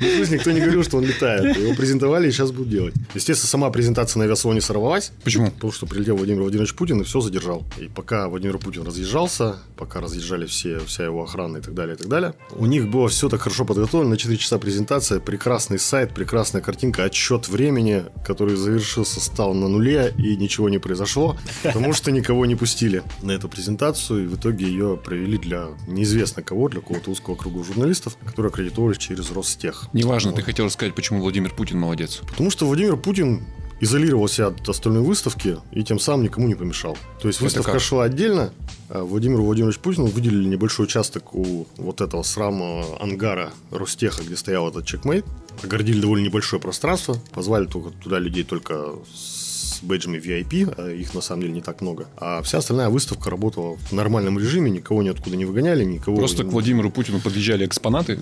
Ну, 0.00 0.06
пусть 0.18 0.30
никто 0.30 0.50
не 0.50 0.60
говорил, 0.60 0.82
что 0.82 0.98
он 0.98 1.04
летает. 1.04 1.56
Его 1.58 1.74
презентовали 1.74 2.28
и 2.28 2.32
сейчас 2.32 2.52
будут 2.52 2.68
делать. 2.68 2.94
Естественно, 3.14 3.48
сама 3.48 3.70
презентация 3.70 4.18
на 4.18 4.24
авиационе 4.24 4.60
сорвалась. 4.60 5.12
Почему? 5.22 5.50
Потому 5.50 5.72
что 5.72 5.86
прилетел 5.86 6.16
Владимир 6.16 6.42
Владимирович 6.42 6.74
Путин 6.74 7.00
и 7.00 7.04
все 7.04 7.20
задержал. 7.20 7.64
И 7.78 7.88
пока 7.88 8.28
Владимир 8.28 8.58
Путин 8.58 8.82
разъезжался, 8.82 9.56
пока 9.76 10.00
разъезжали 10.00 10.46
все, 10.46 10.78
вся 10.80 11.04
его 11.04 11.22
охрана 11.22 11.58
и 11.58 11.60
так 11.60 11.74
далее, 11.74 11.96
и 11.96 11.98
так 11.98 12.08
далее, 12.08 12.34
у 12.52 12.66
них 12.66 12.88
было 12.88 13.08
все 13.08 13.28
так 13.28 13.40
хорошо 13.40 13.64
подготовлено. 13.64 14.10
На 14.10 14.16
4 14.16 14.36
часа 14.36 14.58
презентация, 14.58 15.20
прекрасный 15.20 15.78
сайт, 15.78 16.14
прекрасная 16.14 16.62
картинка, 16.62 17.04
отчет 17.04 17.48
времени, 17.48 18.04
который 18.26 18.56
завершился, 18.56 19.20
стал 19.20 19.54
на 19.54 19.68
нуле, 19.68 20.14
и 20.18 20.36
ничего 20.36 20.68
не 20.68 20.78
произошло, 20.78 21.36
потому 21.62 21.92
что 21.92 22.10
никого 22.10 22.46
не 22.46 22.54
пустили 22.54 23.02
на 23.22 23.32
эту 23.32 23.48
презентацию, 23.48 24.24
и 24.24 24.26
в 24.26 24.36
итоге 24.36 24.66
ее 24.66 24.96
провели 25.02 25.38
для 25.38 25.68
неизвестно 25.86 26.42
кого, 26.42 26.68
для 26.68 26.80
какого-то 26.80 27.10
узкого 27.10 27.34
круга 27.34 27.64
журналистов, 27.64 28.16
которые 28.24 28.50
аккредитовались 28.50 28.98
через 28.98 29.23
Ростех. 29.30 29.88
Неважно, 29.92 30.30
Вот. 30.30 30.36
ты 30.36 30.42
хотел 30.42 30.70
сказать, 30.70 30.94
почему 30.94 31.20
Владимир 31.20 31.52
Путин 31.54 31.78
молодец. 31.78 32.20
Потому 32.28 32.50
что 32.50 32.66
Владимир 32.66 32.96
Путин 32.96 33.42
изолировался 33.80 34.48
от 34.48 34.68
остальной 34.68 35.02
выставки 35.02 35.58
и 35.72 35.82
тем 35.82 35.98
самым 35.98 36.24
никому 36.24 36.46
не 36.46 36.54
помешал. 36.54 36.96
То 37.20 37.28
есть 37.28 37.40
выставка 37.40 37.78
шла 37.78 38.04
отдельно, 38.04 38.52
а 38.88 39.02
Владимиру 39.04 39.44
Владимировичу 39.44 39.80
Путину 39.80 40.06
выделили 40.06 40.46
небольшой 40.46 40.86
участок 40.86 41.34
у 41.34 41.66
вот 41.76 42.00
этого 42.00 42.22
срамного 42.22 43.02
ангара 43.02 43.52
Ростеха, 43.70 44.22
где 44.22 44.36
стоял 44.36 44.68
этот 44.68 44.86
чекмейт. 44.86 45.24
Огородили 45.62 46.00
довольно 46.00 46.24
небольшое 46.24 46.60
пространство, 46.62 47.16
позвали 47.32 47.66
только 47.66 47.90
туда 47.90 48.18
людей 48.18 48.44
только 48.44 48.94
с 49.14 49.80
бейджами 49.82 50.18
VIP, 50.18 50.74
а 50.76 50.90
их 50.90 51.14
на 51.14 51.20
самом 51.20 51.42
деле 51.42 51.54
не 51.54 51.60
так 51.60 51.80
много. 51.80 52.06
А 52.16 52.42
вся 52.42 52.58
остальная 52.58 52.88
выставка 52.88 53.30
работала 53.30 53.76
в 53.76 53.92
нормальном 53.92 54.38
режиме, 54.38 54.70
никого 54.70 55.02
ниоткуда 55.02 55.36
не 55.36 55.44
выгоняли, 55.44 55.84
никого... 55.84 56.16
Просто 56.16 56.44
к 56.44 56.46
Владимиру 56.46 56.90
Путину 56.90 57.20
подъезжали 57.20 57.66
экспонаты. 57.66 58.18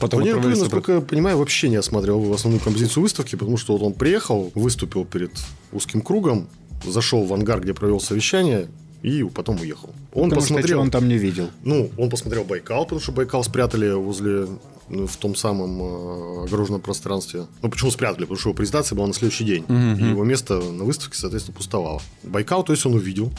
Потом 0.00 0.18
Владимир 0.18 0.36
отправлялись 0.36 0.62
насколько 0.62 0.92
я 0.92 1.00
понимаю, 1.00 1.38
вообще 1.38 1.68
не 1.68 1.76
осматривал 1.76 2.32
основную 2.32 2.62
композицию 2.62 3.02
выставки, 3.02 3.36
потому 3.36 3.56
что 3.56 3.76
вот 3.76 3.84
он 3.84 3.92
приехал, 3.94 4.52
выступил 4.54 5.04
перед 5.04 5.32
узким 5.72 6.00
кругом, 6.00 6.48
зашел 6.84 7.24
в 7.24 7.34
ангар, 7.34 7.60
где 7.60 7.74
провел 7.74 8.00
совещание, 8.00 8.68
и 9.02 9.22
потом 9.24 9.60
уехал. 9.60 9.90
Он 10.12 10.28
Потому 10.28 10.40
что 10.40 10.54
посмотрел, 10.54 10.68
чего 10.68 10.82
он 10.82 10.90
там 10.90 11.08
не 11.08 11.18
видел. 11.18 11.50
ну, 11.64 11.90
он 11.96 12.10
посмотрел 12.10 12.44
Байкал, 12.44 12.84
потому 12.84 13.00
что 13.00 13.12
Байкал 13.12 13.44
спрятали 13.44 13.92
возле 13.92 14.48
ну, 14.88 15.06
в 15.06 15.16
том 15.16 15.34
самом 15.36 15.80
э, 15.80 16.44
огороженном 16.44 16.80
пространстве. 16.80 17.46
Ну, 17.62 17.70
почему 17.70 17.90
спрятали? 17.90 18.24
Потому 18.24 18.38
что 18.38 18.48
его 18.48 18.56
презентация 18.56 18.96
была 18.96 19.06
на 19.06 19.14
следующий 19.14 19.44
день. 19.44 19.64
Мгм. 19.68 20.04
И 20.04 20.08
его 20.10 20.24
место 20.24 20.60
на 20.60 20.84
выставке, 20.84 21.16
соответственно, 21.16 21.56
пустовало. 21.56 22.00
Байкал, 22.22 22.64
то 22.64 22.72
есть 22.72 22.84
он 22.86 22.94
увидел. 22.94 23.30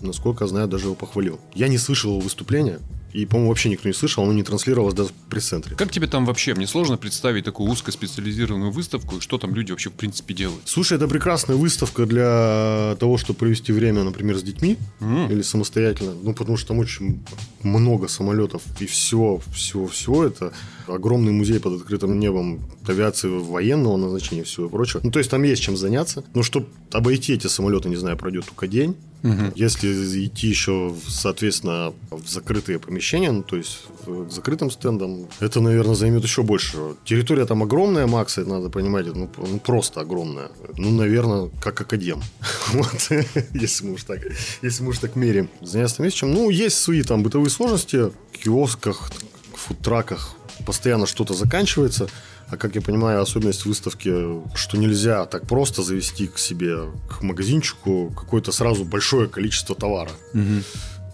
Насколько 0.00 0.44
я 0.44 0.48
знаю, 0.48 0.68
даже 0.68 0.86
его 0.86 0.94
похвалил. 0.94 1.38
Я 1.54 1.68
не 1.68 1.78
слышал 1.78 2.12
его 2.12 2.20
выступления. 2.20 2.80
И, 3.16 3.24
по-моему, 3.24 3.48
вообще 3.48 3.70
никто 3.70 3.88
не 3.88 3.94
слышал, 3.94 4.24
оно 4.24 4.34
не 4.34 4.42
транслировалось 4.42 4.92
даже 4.92 5.08
в 5.08 5.30
пресс-центре. 5.30 5.74
Как 5.74 5.90
тебе 5.90 6.06
там 6.06 6.26
вообще? 6.26 6.54
Мне 6.54 6.66
сложно 6.66 6.98
представить 6.98 7.46
такую 7.46 7.70
узкоспециализированную 7.70 8.70
выставку, 8.70 9.16
и 9.16 9.20
что 9.20 9.38
там 9.38 9.54
люди 9.54 9.70
вообще 9.70 9.88
в 9.88 9.94
принципе 9.94 10.34
делают. 10.34 10.60
Слушай, 10.66 10.98
это 10.98 11.08
прекрасная 11.08 11.56
выставка 11.56 12.04
для 12.04 12.94
того, 13.00 13.16
чтобы 13.16 13.38
провести 13.38 13.72
время, 13.72 14.04
например, 14.04 14.36
с 14.36 14.42
детьми 14.42 14.76
М. 15.00 15.30
или 15.30 15.40
самостоятельно. 15.40 16.12
Ну, 16.22 16.34
потому 16.34 16.58
что 16.58 16.68
там 16.68 16.78
очень 16.78 17.22
много 17.62 18.06
самолетов 18.06 18.60
и 18.80 18.86
всего, 18.86 19.40
всего, 19.54 19.86
всего. 19.86 20.22
Это 20.26 20.52
огромный 20.88 21.32
музей 21.32 21.60
под 21.60 21.80
открытым 21.80 22.18
небом 22.18 22.60
авиации 22.86 23.28
военного 23.28 23.96
назначения 23.96 24.42
и 24.42 24.44
всего 24.44 24.68
прочего. 24.68 25.00
Ну, 25.02 25.10
то 25.10 25.18
есть 25.18 25.30
там 25.30 25.42
есть 25.42 25.62
чем 25.62 25.76
заняться. 25.76 26.24
Но 26.34 26.42
чтобы 26.42 26.66
обойти 26.92 27.34
эти 27.34 27.46
самолеты, 27.46 27.88
не 27.88 27.96
знаю, 27.96 28.16
пройдет 28.16 28.46
только 28.46 28.66
день. 28.66 28.96
Мгм. 29.22 29.52
Если 29.56 29.88
идти 30.26 30.48
еще, 30.48 30.94
соответственно, 31.08 31.92
в 32.10 32.28
закрытые 32.28 32.78
помещения, 32.78 33.32
ну, 33.32 33.42
то 33.42 33.56
есть 33.56 33.86
к 34.04 34.30
закрытым 34.30 34.70
стендам, 34.70 35.26
это, 35.40 35.60
наверное, 35.60 35.94
займет 35.94 36.22
еще 36.22 36.42
больше. 36.42 36.76
Территория 37.04 37.44
там 37.46 37.62
огромная, 37.62 38.06
Макс, 38.06 38.38
это 38.38 38.48
надо 38.48 38.68
понимать, 38.68 39.06
ну, 39.06 39.28
ну, 39.36 39.58
просто 39.58 40.00
огромная. 40.00 40.50
Ну, 40.76 40.90
наверное, 40.90 41.50
как 41.60 41.80
академ. 41.80 42.22
Вот, 42.72 43.10
если 43.54 43.86
мы 43.86 43.94
уж 43.94 44.04
так, 44.04 44.20
если 44.62 44.82
мы 44.82 44.90
уж 44.90 44.98
так 44.98 45.16
меряем. 45.16 45.48
Заняться 45.62 45.96
там 45.96 46.06
есть 46.06 46.16
чем. 46.16 46.32
Ну, 46.32 46.50
есть 46.50 46.76
свои 46.76 47.02
там 47.02 47.22
бытовые 47.22 47.50
сложности, 47.50 48.10
в 48.32 48.38
киосках, 48.38 49.10
фудтраках 49.54 50.36
постоянно 50.66 51.06
что-то 51.06 51.32
заканчивается. 51.34 52.08
А 52.48 52.56
как 52.56 52.74
я 52.74 52.82
понимаю, 52.82 53.22
особенность 53.22 53.64
выставки, 53.64 54.12
что 54.54 54.76
нельзя 54.76 55.24
так 55.26 55.46
просто 55.46 55.82
завести 55.82 56.26
к 56.26 56.38
себе, 56.38 56.76
к 57.08 57.22
магазинчику, 57.22 58.12
какое-то 58.14 58.52
сразу 58.52 58.84
большое 58.84 59.28
количество 59.28 59.74
товара. 59.74 60.10
Мгм. 60.34 60.62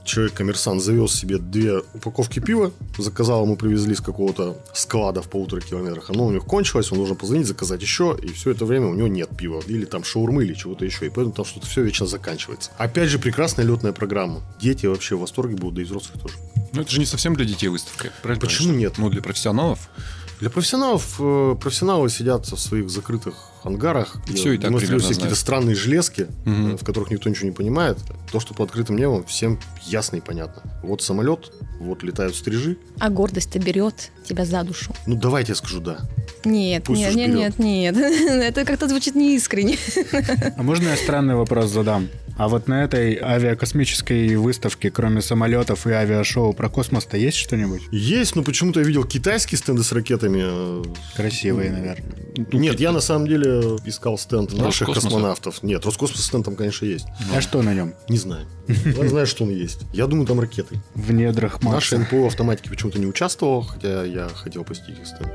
Человек-коммерсант 0.04 0.82
завез 0.82 1.12
себе 1.12 1.38
две 1.38 1.78
упаковки 1.94 2.40
пива, 2.40 2.73
заказал, 2.99 3.44
ему 3.44 3.56
привезли 3.56 3.94
с 3.94 4.00
какого-то 4.00 4.56
склада 4.75 5.23
в 5.23 5.28
полутора 5.28 5.61
километрах. 5.61 6.11
Оно 6.11 6.26
у 6.26 6.30
него 6.30 6.44
кончилось, 6.44 6.90
он 6.92 6.99
должен 6.99 7.16
позвонить, 7.16 7.47
заказать 7.47 7.82
еще, 7.82 8.16
и 8.21 8.28
все 8.32 8.50
это 8.50 8.64
время 8.64 8.87
у 8.87 8.94
него 8.94 9.09
нет 9.09 9.30
пива. 9.37 9.62
Или 9.66 9.85
там 9.85 10.04
шаурмы, 10.04 10.44
или 10.44 10.54
чего-то 10.54 10.85
еще. 10.85 11.06
И 11.06 11.09
поэтому 11.09 11.32
там 11.32 11.44
что-то 11.44 11.66
все 11.66 11.82
вечно 11.82 12.06
заканчивается. 12.06 12.71
Опять 12.78 13.11
же, 13.11 13.18
прекрасная 13.18 13.64
летная 13.64 13.92
программа. 13.92 14.42
Дети 14.61 14.87
вообще 14.87 15.16
в 15.16 15.21
восторге 15.21 15.56
будут, 15.56 15.76
да 15.76 15.82
и 15.82 15.85
взрослых 15.85 16.21
тоже. 16.21 16.35
Ну, 16.73 16.82
это 16.82 16.90
же 16.90 16.99
не 16.99 17.06
совсем 17.06 17.37
для 17.37 17.44
детей 17.44 17.68
выставка. 17.68 18.12
Правильно 18.23 18.40
Почему 18.40 18.73
нет? 18.73 18.94
Ну, 18.99 19.11
для 19.11 19.23
профессионалов. 19.23 19.88
Для 20.40 20.50
профессионалов, 20.50 21.16
э, 21.21 21.54
профессионалы 21.61 22.09
сидят 22.11 22.47
в 22.47 22.56
своих 22.56 22.90
закрытых 22.90 23.51
ангарах, 23.66 24.16
И 24.28 24.35
всё 24.35 24.52
и 24.52 24.59
так 24.59 24.75
примерно 24.76 25.09
какие-то 25.09 25.35
странные 25.35 25.75
железки, 25.75 26.26
э, 26.47 26.76
в 26.81 26.85
которых 26.85 27.11
никто 27.11 27.28
ничего 27.28 27.47
не 27.47 27.54
понимает. 27.54 27.99
То, 28.31 28.40
что 28.40 28.54
под 28.54 28.69
открытым 28.69 28.97
небом, 28.97 29.25
всем 29.25 29.59
ясно 29.87 30.16
и 30.16 30.21
понятно. 30.21 30.62
Вот 30.83 31.02
самолет, 31.02 31.52
вот 31.81 32.02
летают 32.02 32.35
стрижи. 32.37 32.76
А 32.99 33.11
гордость-то 33.11 33.59
берет 33.59 34.11
тебя 34.25 34.45
за 34.45 34.62
душу. 34.62 34.92
Ну, 35.07 35.16
давайте 35.16 35.52
я 35.52 35.57
скажу 35.57 35.81
«да». 35.81 35.99
Нет, 36.45 36.85
Пусть 36.85 37.00
нет, 37.00 37.14
нет, 37.14 37.59
нет, 37.59 37.95
нет. 37.95 37.97
Это 37.97 38.64
как-то 38.64 38.88
звучит 38.88 39.14
неискренне. 39.14 39.76
А 40.57 40.62
можно 40.62 40.88
я 40.88 40.97
странный 40.97 41.35
вопрос 41.37 41.71
задам? 41.71 42.09
А 42.38 42.49
вот 42.49 42.66
на 42.66 42.83
этой 42.83 43.19
авиакосмической 43.21 44.35
выставке, 44.37 44.90
кроме 44.90 45.21
самолетов 45.21 45.87
и 45.87 45.90
авиашоу 45.90 46.52
про 46.54 46.69
космос-то 46.69 47.16
есть 47.16 47.37
что-нибудь? 47.37 47.83
Есть, 47.92 48.35
но 48.37 48.42
почему-то 48.42 48.81
я 48.81 48.87
видел 48.87 49.04
китайские 49.04 49.59
стенды 49.59 49.85
с 49.85 49.92
ракетами. 49.92 50.40
э, 50.42 50.83
Красивые, 51.14 51.71
наверное. 51.71 52.12
Нет, 52.52 52.81
я 52.81 52.92
на 52.92 53.00
самом 53.00 53.28
деле 53.28 53.51
искал 53.85 54.18
стенд 54.18 54.52
наших 54.52 54.88
Роскосмоса? 54.88 55.09
космонавтов. 55.16 55.62
Нет, 55.62 55.85
Роскосмос 55.85 56.25
стенд 56.25 56.44
там, 56.44 56.56
конечно, 56.56 56.85
есть. 56.87 57.06
А 57.35 57.40
что 57.40 57.62
на 57.62 57.75
нем? 57.75 57.94
Не 58.09 58.18
знаю. 58.18 58.47
Я 58.68 59.09
знаю, 59.09 59.26
что 59.26 59.44
он 59.44 59.50
есть. 59.50 59.80
Я 59.92 60.06
думаю, 60.06 60.26
там 60.26 60.40
ракеты. 60.40 60.80
В 60.94 61.12
недрах 61.12 61.62
Наша 61.62 61.97
Марса. 61.97 61.99
НПО 61.99 62.26
автоматики 62.26 62.68
почему-то 62.68 62.99
не 62.99 63.06
участвовала, 63.06 63.62
хотя 63.64 64.04
я 64.04 64.28
хотел 64.28 64.64
посетить 64.64 64.99
их 64.99 65.06
стенд. 65.06 65.30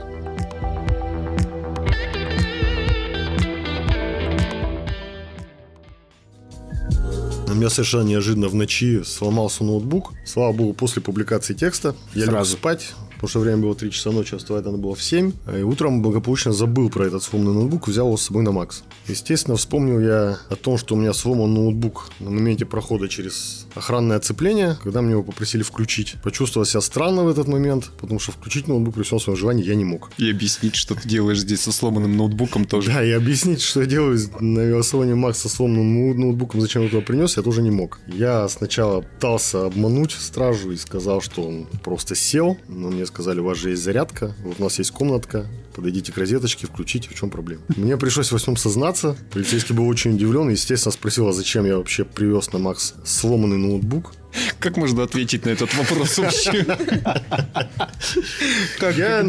У 7.48 7.54
меня 7.60 7.70
совершенно 7.70 8.04
неожиданно 8.04 8.50
в 8.50 8.56
ночи 8.56 9.02
сломался 9.04 9.64
ноутбук. 9.64 10.14
Слава 10.26 10.52
богу, 10.54 10.74
после 10.74 11.02
публикации 11.02 11.54
текста 11.54 11.96
я 12.14 12.22
лег 12.26 12.32
Сразу. 12.32 12.58
спать. 12.58 12.94
Потому 13.18 13.30
что 13.30 13.40
время 13.40 13.58
было 13.64 13.76
3 13.76 13.92
часа 13.92 14.12
ночи, 14.12 14.36
а 14.36 14.38
вставать 14.38 14.66
надо 14.66 14.78
было 14.78 14.96
в 14.96 15.04
7. 15.04 15.32
И 15.58 15.62
утром 15.62 16.02
благополучно 16.02 16.54
забыл 16.54 16.90
про 16.90 17.06
этот 17.06 17.24
сломанный 17.24 17.54
ноутбук 17.54 17.88
и 17.88 17.92
взял 17.92 18.08
его 18.08 18.18
с 18.18 18.22
собой 18.24 18.44
на 18.44 18.52
Макс. 18.52 18.84
Естественно, 19.08 19.58
вспомнил 19.58 20.00
я 20.00 20.38
о 20.50 20.56
том, 20.56 20.78
что 20.78 20.96
у 20.96 20.98
меня 20.98 21.14
сломан 21.14 21.54
ноутбук 21.54 22.10
на 22.20 22.30
моменте 22.30 22.66
прохода 22.66 23.08
через 23.10 23.66
охранное 23.76 24.18
оцепление, 24.18 24.78
когда 24.84 25.02
мне 25.02 25.12
его 25.12 25.24
попросили 25.24 25.64
включить. 25.64 26.16
Почувствовал 26.24 26.66
себя 26.66 26.82
странно 26.82 27.24
в 27.24 27.28
этот 27.28 27.48
момент, 27.48 27.92
потому 28.00 28.20
что 28.20 28.32
включить 28.32 28.68
ноутбук 28.68 28.96
при 28.96 29.04
всем 29.04 29.20
своем 29.20 29.38
желании 29.38 29.66
я 29.66 29.76
не 29.76 29.86
мог. 29.86 30.12
И 30.18 30.30
объяснить, 30.30 30.76
что 30.76 30.94
ты 30.96 31.08
делаешь 31.10 31.40
здесь 31.40 31.62
со 31.62 31.72
сломанным 31.72 32.16
ноутбуком 32.16 32.66
тоже. 32.66 32.92
Да, 32.92 33.04
и 33.04 33.12
объяснить, 33.12 33.62
что 33.62 33.82
я 33.82 33.88
делаю 33.88 34.20
на 34.40 34.60
велосалоне 34.60 35.16
Макс 35.16 35.40
со 35.40 35.50
сломанным 35.50 35.96
ноут- 35.96 36.18
ноутбуком, 36.18 36.62
зачем 36.62 36.84
я 36.84 36.90
туда 36.90 37.02
принес, 37.02 37.38
я 37.38 37.44
тоже 37.44 37.62
не 37.62 37.72
мог. 37.72 38.00
Я 38.08 38.48
сначала 38.50 39.02
пытался 39.02 39.66
обмануть 39.66 40.12
стражу 40.12 40.72
и 40.72 40.78
сказал, 40.78 41.22
что 41.22 41.42
он 41.42 41.68
просто 41.84 42.14
сел, 42.16 42.58
но 42.68 42.90
мне 42.90 43.06
сказали, 43.08 43.40
у 43.40 43.46
вас 43.46 43.58
же 43.58 43.72
есть 43.72 43.84
зарядка, 43.84 44.36
вот 44.44 44.60
у 44.60 44.64
нас 44.64 44.78
есть 44.78 44.92
комнатка, 44.92 45.48
подойдите 45.76 46.12
к 46.12 46.18
розеточке, 46.18 46.68
включите, 46.68 47.10
в 47.10 47.16
чем 47.16 47.30
проблема. 47.30 47.62
Мне 47.76 47.98
пришлось 47.98 48.32
во 48.32 48.38
всем 48.38 48.58
сознаться, 48.58 49.18
полицейский 49.32 49.76
был 49.76 49.88
очень 49.88 50.16
удивлен 50.16 50.50
и, 50.50 50.54
естественно, 50.54 50.92
спросил, 50.92 51.28
а 51.28 51.34
зачем 51.34 51.66
я 51.66 51.78
вообще 51.78 52.06
привез 52.06 52.52
на 52.54 52.60
Макс 52.60 52.94
сломанный 53.06 53.58
ноутбук. 53.58 54.14
Как 54.60 54.78
можно 54.78 55.04
ответить 55.04 55.46
на 55.46 55.50
этот 55.50 55.74
вопрос 55.76 56.18
вообще? 56.18 56.66
Я 58.98 59.20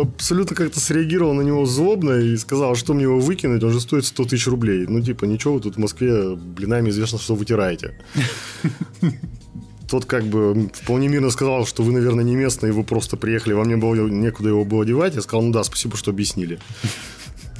абсолютно 0.00 0.56
как-то 0.56 0.80
среагировал 0.80 1.34
на 1.34 1.42
него 1.42 1.66
злобно 1.66 2.12
и 2.12 2.36
сказал, 2.36 2.76
что 2.76 2.94
мне 2.94 3.04
его 3.04 3.18
выкинуть, 3.18 3.62
он 3.62 3.72
же 3.72 3.80
стоит 3.80 4.04
100 4.04 4.24
тысяч 4.26 4.46
рублей. 4.46 4.86
Ну, 4.86 5.00
типа, 5.00 5.24
ничего, 5.24 5.54
вы 5.54 5.60
тут 5.60 5.76
в 5.76 5.78
Москве 5.78 6.36
блинами 6.36 6.90
известно, 6.90 7.18
что 7.18 7.34
вытираете. 7.34 7.94
Тот 9.88 10.04
как 10.04 10.24
бы 10.24 10.68
вполне 10.74 11.08
мирно 11.08 11.30
сказал, 11.30 11.66
что 11.66 11.82
вы, 11.82 11.92
наверное, 11.92 12.24
не 12.24 12.34
местные, 12.34 12.72
вы 12.72 12.82
просто 12.82 13.16
приехали, 13.16 13.54
вам 13.54 13.68
не 13.68 13.76
было 13.76 13.94
некуда 14.08 14.48
его 14.48 14.64
было 14.64 14.84
девать. 14.84 15.14
Я 15.14 15.22
сказал, 15.22 15.42
ну 15.42 15.52
да, 15.52 15.62
спасибо, 15.62 15.96
что 15.96 16.10
объяснили. 16.10 16.58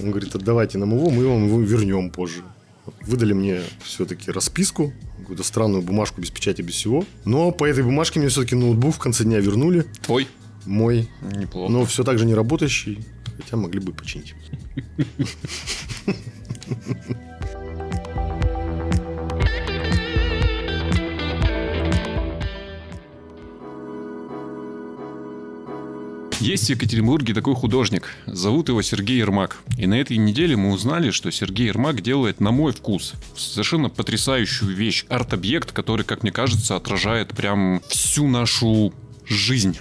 Он 0.01 0.11
говорит, 0.11 0.35
отдавайте 0.35 0.79
нам 0.79 0.95
его, 0.95 1.11
мы 1.11 1.27
вам 1.27 1.47
его 1.47 1.61
вернем 1.61 2.11
позже. 2.11 2.43
Выдали 3.03 3.33
мне 3.33 3.63
все-таки 3.83 4.31
расписку, 4.31 4.93
какую-то 5.21 5.43
странную 5.43 5.83
бумажку 5.83 6.21
без 6.21 6.31
печати, 6.31 6.63
без 6.63 6.75
всего. 6.75 7.05
Но 7.25 7.51
по 7.51 7.65
этой 7.65 7.83
бумажке 7.83 8.21
мне 8.21 8.29
все-таки 8.29 8.55
ноутбук 8.55 8.95
в 8.95 8.99
конце 8.99 9.25
дня 9.25 9.41
вернули. 9.41 9.85
Твой? 10.03 10.29
Мой 10.65 11.09
Неплохо. 11.23 11.73
но 11.73 11.85
все 11.85 12.05
так 12.05 12.19
же 12.19 12.27
не 12.27 12.35
работающий, 12.35 13.05
хотя 13.37 13.57
могли 13.57 13.81
бы 13.81 13.93
починить. 13.93 14.35
Есть 26.47 26.67
в 26.67 26.71
Екатеринбурге 26.71 27.35
такой 27.35 27.57
художник. 27.57 28.09
Зовут 28.27 28.69
его 28.69 28.81
Сергей 28.81 29.19
Ермак. 29.19 29.57
И 29.79 29.89
на 29.89 29.95
этой 29.95 30.17
неделе 30.17 30.55
мы 30.55 30.71
узнали, 30.71 31.11
что 31.11 31.33
Сергей 31.33 31.67
Ермак 31.67 32.03
делает, 32.03 32.39
на 32.39 32.53
мой 32.53 32.71
вкус, 32.71 33.15
совершенно 33.37 33.89
потрясающую 33.89 34.73
вещь. 34.73 35.07
Арт-объект, 35.09 35.73
который, 35.73 36.05
как 36.05 36.23
мне 36.23 36.31
кажется, 36.31 36.77
отражает 36.77 37.31
прям 37.31 37.83
всю 37.89 38.29
нашу 38.29 38.95
жизнь, 39.27 39.77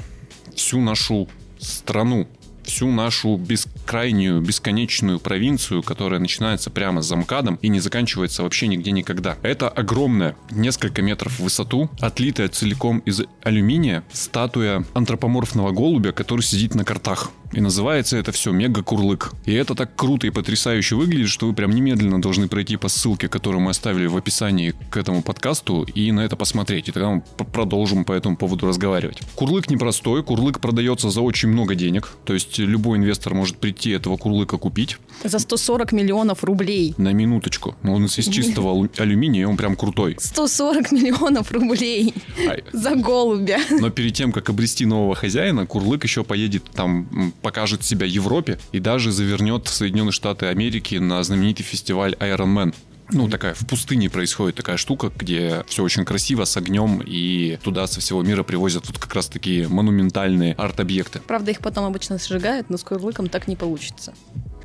всю 0.55 0.81
нашу 0.81 1.29
страну, 1.59 2.27
всю 2.65 2.91
нашу 2.91 3.37
бескрайнюю, 3.37 4.41
бесконечную 4.41 5.19
провинцию, 5.19 5.83
которая 5.83 6.19
начинается 6.19 6.69
прямо 6.69 7.01
с 7.01 7.07
замкадом 7.07 7.59
и 7.61 7.67
не 7.67 7.79
заканчивается 7.79 8.43
вообще 8.43 8.67
нигде 8.67 8.91
никогда. 8.91 9.37
Это 9.41 9.69
огромная, 9.69 10.35
несколько 10.51 11.01
метров 11.01 11.39
в 11.39 11.43
высоту, 11.43 11.89
отлитая 11.99 12.49
целиком 12.49 12.99
из 12.99 13.21
алюминия, 13.43 14.03
статуя 14.11 14.83
антропоморфного 14.93 15.71
голубя, 15.71 16.11
который 16.11 16.41
сидит 16.41 16.75
на 16.75 16.83
картах. 16.83 17.31
И 17.55 17.61
называется 17.61 18.17
это 18.17 18.31
все 18.33 18.51
мега-курлык. 18.51 19.31
И 19.45 19.53
это 19.53 19.75
так 19.75 19.95
круто 19.95 20.27
и 20.27 20.29
потрясающе 20.29 20.95
выглядит, 20.95 21.29
что 21.29 21.47
вы 21.47 21.53
прям 21.53 21.71
немедленно 21.71 22.21
должны 22.21 22.47
пройти 22.49 22.75
по 22.75 22.89
ссылке, 22.89 23.29
которую 23.29 23.61
мы 23.61 23.71
оставили 23.71 24.07
в 24.07 24.17
описании 24.17 24.73
к 24.89 24.97
этому 24.97 25.23
подкасту, 25.23 25.83
и 25.83 26.11
на 26.11 26.19
это 26.19 26.35
посмотреть. 26.35 26.89
И 26.89 26.91
тогда 26.91 27.09
мы 27.11 27.21
продолжим 27.53 28.03
по 28.03 28.11
этому 28.13 28.35
поводу 28.35 28.67
разговаривать. 28.67 29.19
Курлык 29.35 29.69
непростой, 29.69 30.21
курлык 30.23 30.59
продается 30.59 31.09
за 31.09 31.21
очень 31.21 31.49
много 31.49 31.75
денег. 31.75 32.09
То 32.25 32.33
есть 32.33 32.57
любой 32.59 32.97
инвестор 32.97 33.33
может 33.33 33.57
прийти 33.57 33.91
этого 33.91 34.17
курлыка 34.17 34.57
купить 34.57 34.97
За 35.23 35.39
140 35.39 35.93
миллионов 35.93 36.43
рублей. 36.43 36.93
на 36.97 37.13
минуточку. 37.13 37.75
Он 37.83 38.05
из 38.05 38.13
чистого 38.13 38.71
алю- 38.73 38.89
алюминия, 38.97 39.43
и 39.43 39.45
он 39.45 39.55
прям 39.55 39.75
крутой. 39.77 40.17
140 40.19 40.91
миллионов 40.91 41.51
рублей 41.53 42.13
Ай. 42.49 42.63
за 42.73 42.95
голубя. 42.95 43.59
Но 43.79 43.89
перед 43.89 44.13
тем, 44.13 44.31
как 44.33 44.49
обрести 44.49 44.85
нового 44.85 45.15
хозяина, 45.15 45.65
Курлык 45.65 46.03
еще 46.03 46.23
поедет 46.25 46.63
там, 46.73 47.33
покажет 47.45 47.83
себя 47.83 48.07
Европе 48.07 48.57
и 48.71 48.79
даже 48.79 49.11
завернет 49.11 49.67
в 49.67 49.71
Соединенные 49.71 50.11
Штаты 50.11 50.47
Америки 50.47 50.95
на 50.95 51.21
знаменитый 51.21 51.63
фестиваль 51.63 52.15
Iron 52.19 52.55
Man. 52.55 52.75
Ну, 53.11 53.29
такая 53.29 53.53
в 53.53 53.67
пустыне 53.67 54.09
происходит 54.09 54.55
такая 54.55 54.77
штука, 54.77 55.11
где 55.15 55.63
все 55.67 55.83
очень 55.83 56.05
красиво, 56.05 56.45
с 56.45 56.57
огнем, 56.57 57.03
и 57.05 57.59
туда 57.61 57.85
со 57.85 57.99
всего 57.99 58.23
мира 58.23 58.41
привозят 58.41 58.87
вот 58.87 58.97
как 58.97 59.13
раз 59.13 59.27
такие 59.27 59.67
монументальные 59.67 60.55
арт-объекты. 60.55 61.21
Правда, 61.27 61.51
их 61.51 61.59
потом 61.59 61.85
обычно 61.85 62.17
сжигают, 62.17 62.71
но 62.71 62.77
с 62.77 62.83
курлыком 62.83 63.29
так 63.29 63.47
не 63.47 63.55
получится. 63.55 64.15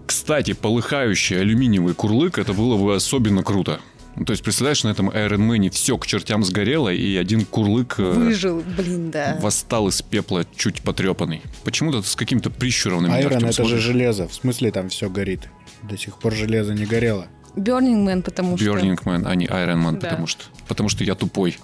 Кстати, 0.06 0.54
полыхающий 0.54 1.38
алюминиевый 1.38 1.92
курлык, 1.92 2.38
это 2.38 2.54
было 2.54 2.78
бы 2.78 2.96
особенно 2.96 3.42
круто. 3.42 3.78
Ну, 4.16 4.24
То 4.24 4.32
есть, 4.32 4.42
представляешь, 4.42 4.82
на 4.84 4.88
этом 4.88 5.08
Iron 5.10 5.38
Man 5.48 5.70
все 5.70 5.96
к 5.96 6.06
чертям 6.06 6.42
сгорело, 6.44 6.92
и 6.92 7.16
один 7.16 7.44
курлык 7.44 7.94
э, 7.98 8.12
Выжил, 8.12 8.62
блин, 8.76 9.10
да. 9.10 9.38
восстал 9.40 9.88
из 9.88 10.02
пепла 10.02 10.44
чуть 10.56 10.82
потрепанный. 10.82 11.42
Почему-то 11.64 12.02
с 12.02 12.16
каким-то 12.16 12.50
прищуром 12.50 13.04
на 13.04 13.06
меня 13.06 13.26
Артем 13.26 13.38
это 13.38 13.46
же 13.48 13.52
смотрит. 13.54 13.80
железо. 13.80 14.28
В 14.28 14.34
смысле 14.34 14.72
там 14.72 14.88
все 14.88 15.08
горит? 15.08 15.48
До 15.82 15.96
сих 15.96 16.16
пор 16.18 16.34
железо 16.34 16.74
не 16.74 16.84
горело. 16.86 17.28
Burning 17.56 18.04
Man, 18.04 18.22
потому 18.22 18.56
что... 18.58 18.66
Burning 18.66 19.02
Man, 19.04 19.22
а 19.26 19.34
не 19.34 19.46
Iron 19.46 19.82
Man, 19.82 19.98
Да. 20.00 20.08
потому 20.08 20.26
что, 20.26 20.44
потому 20.68 20.88
что 20.88 21.04
я 21.04 21.14
тупой. 21.14 21.58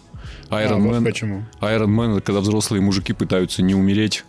А, 0.48 0.62
Iron 0.62 0.80
вот 0.82 0.94
Man, 0.94 1.04
почему. 1.04 1.44
Iron 1.60 1.86
Man, 1.88 2.12
это 2.12 2.20
когда 2.22 2.40
взрослые 2.40 2.80
мужики 2.80 3.12
пытаются 3.12 3.62
не 3.62 3.74
умереть, 3.74 4.24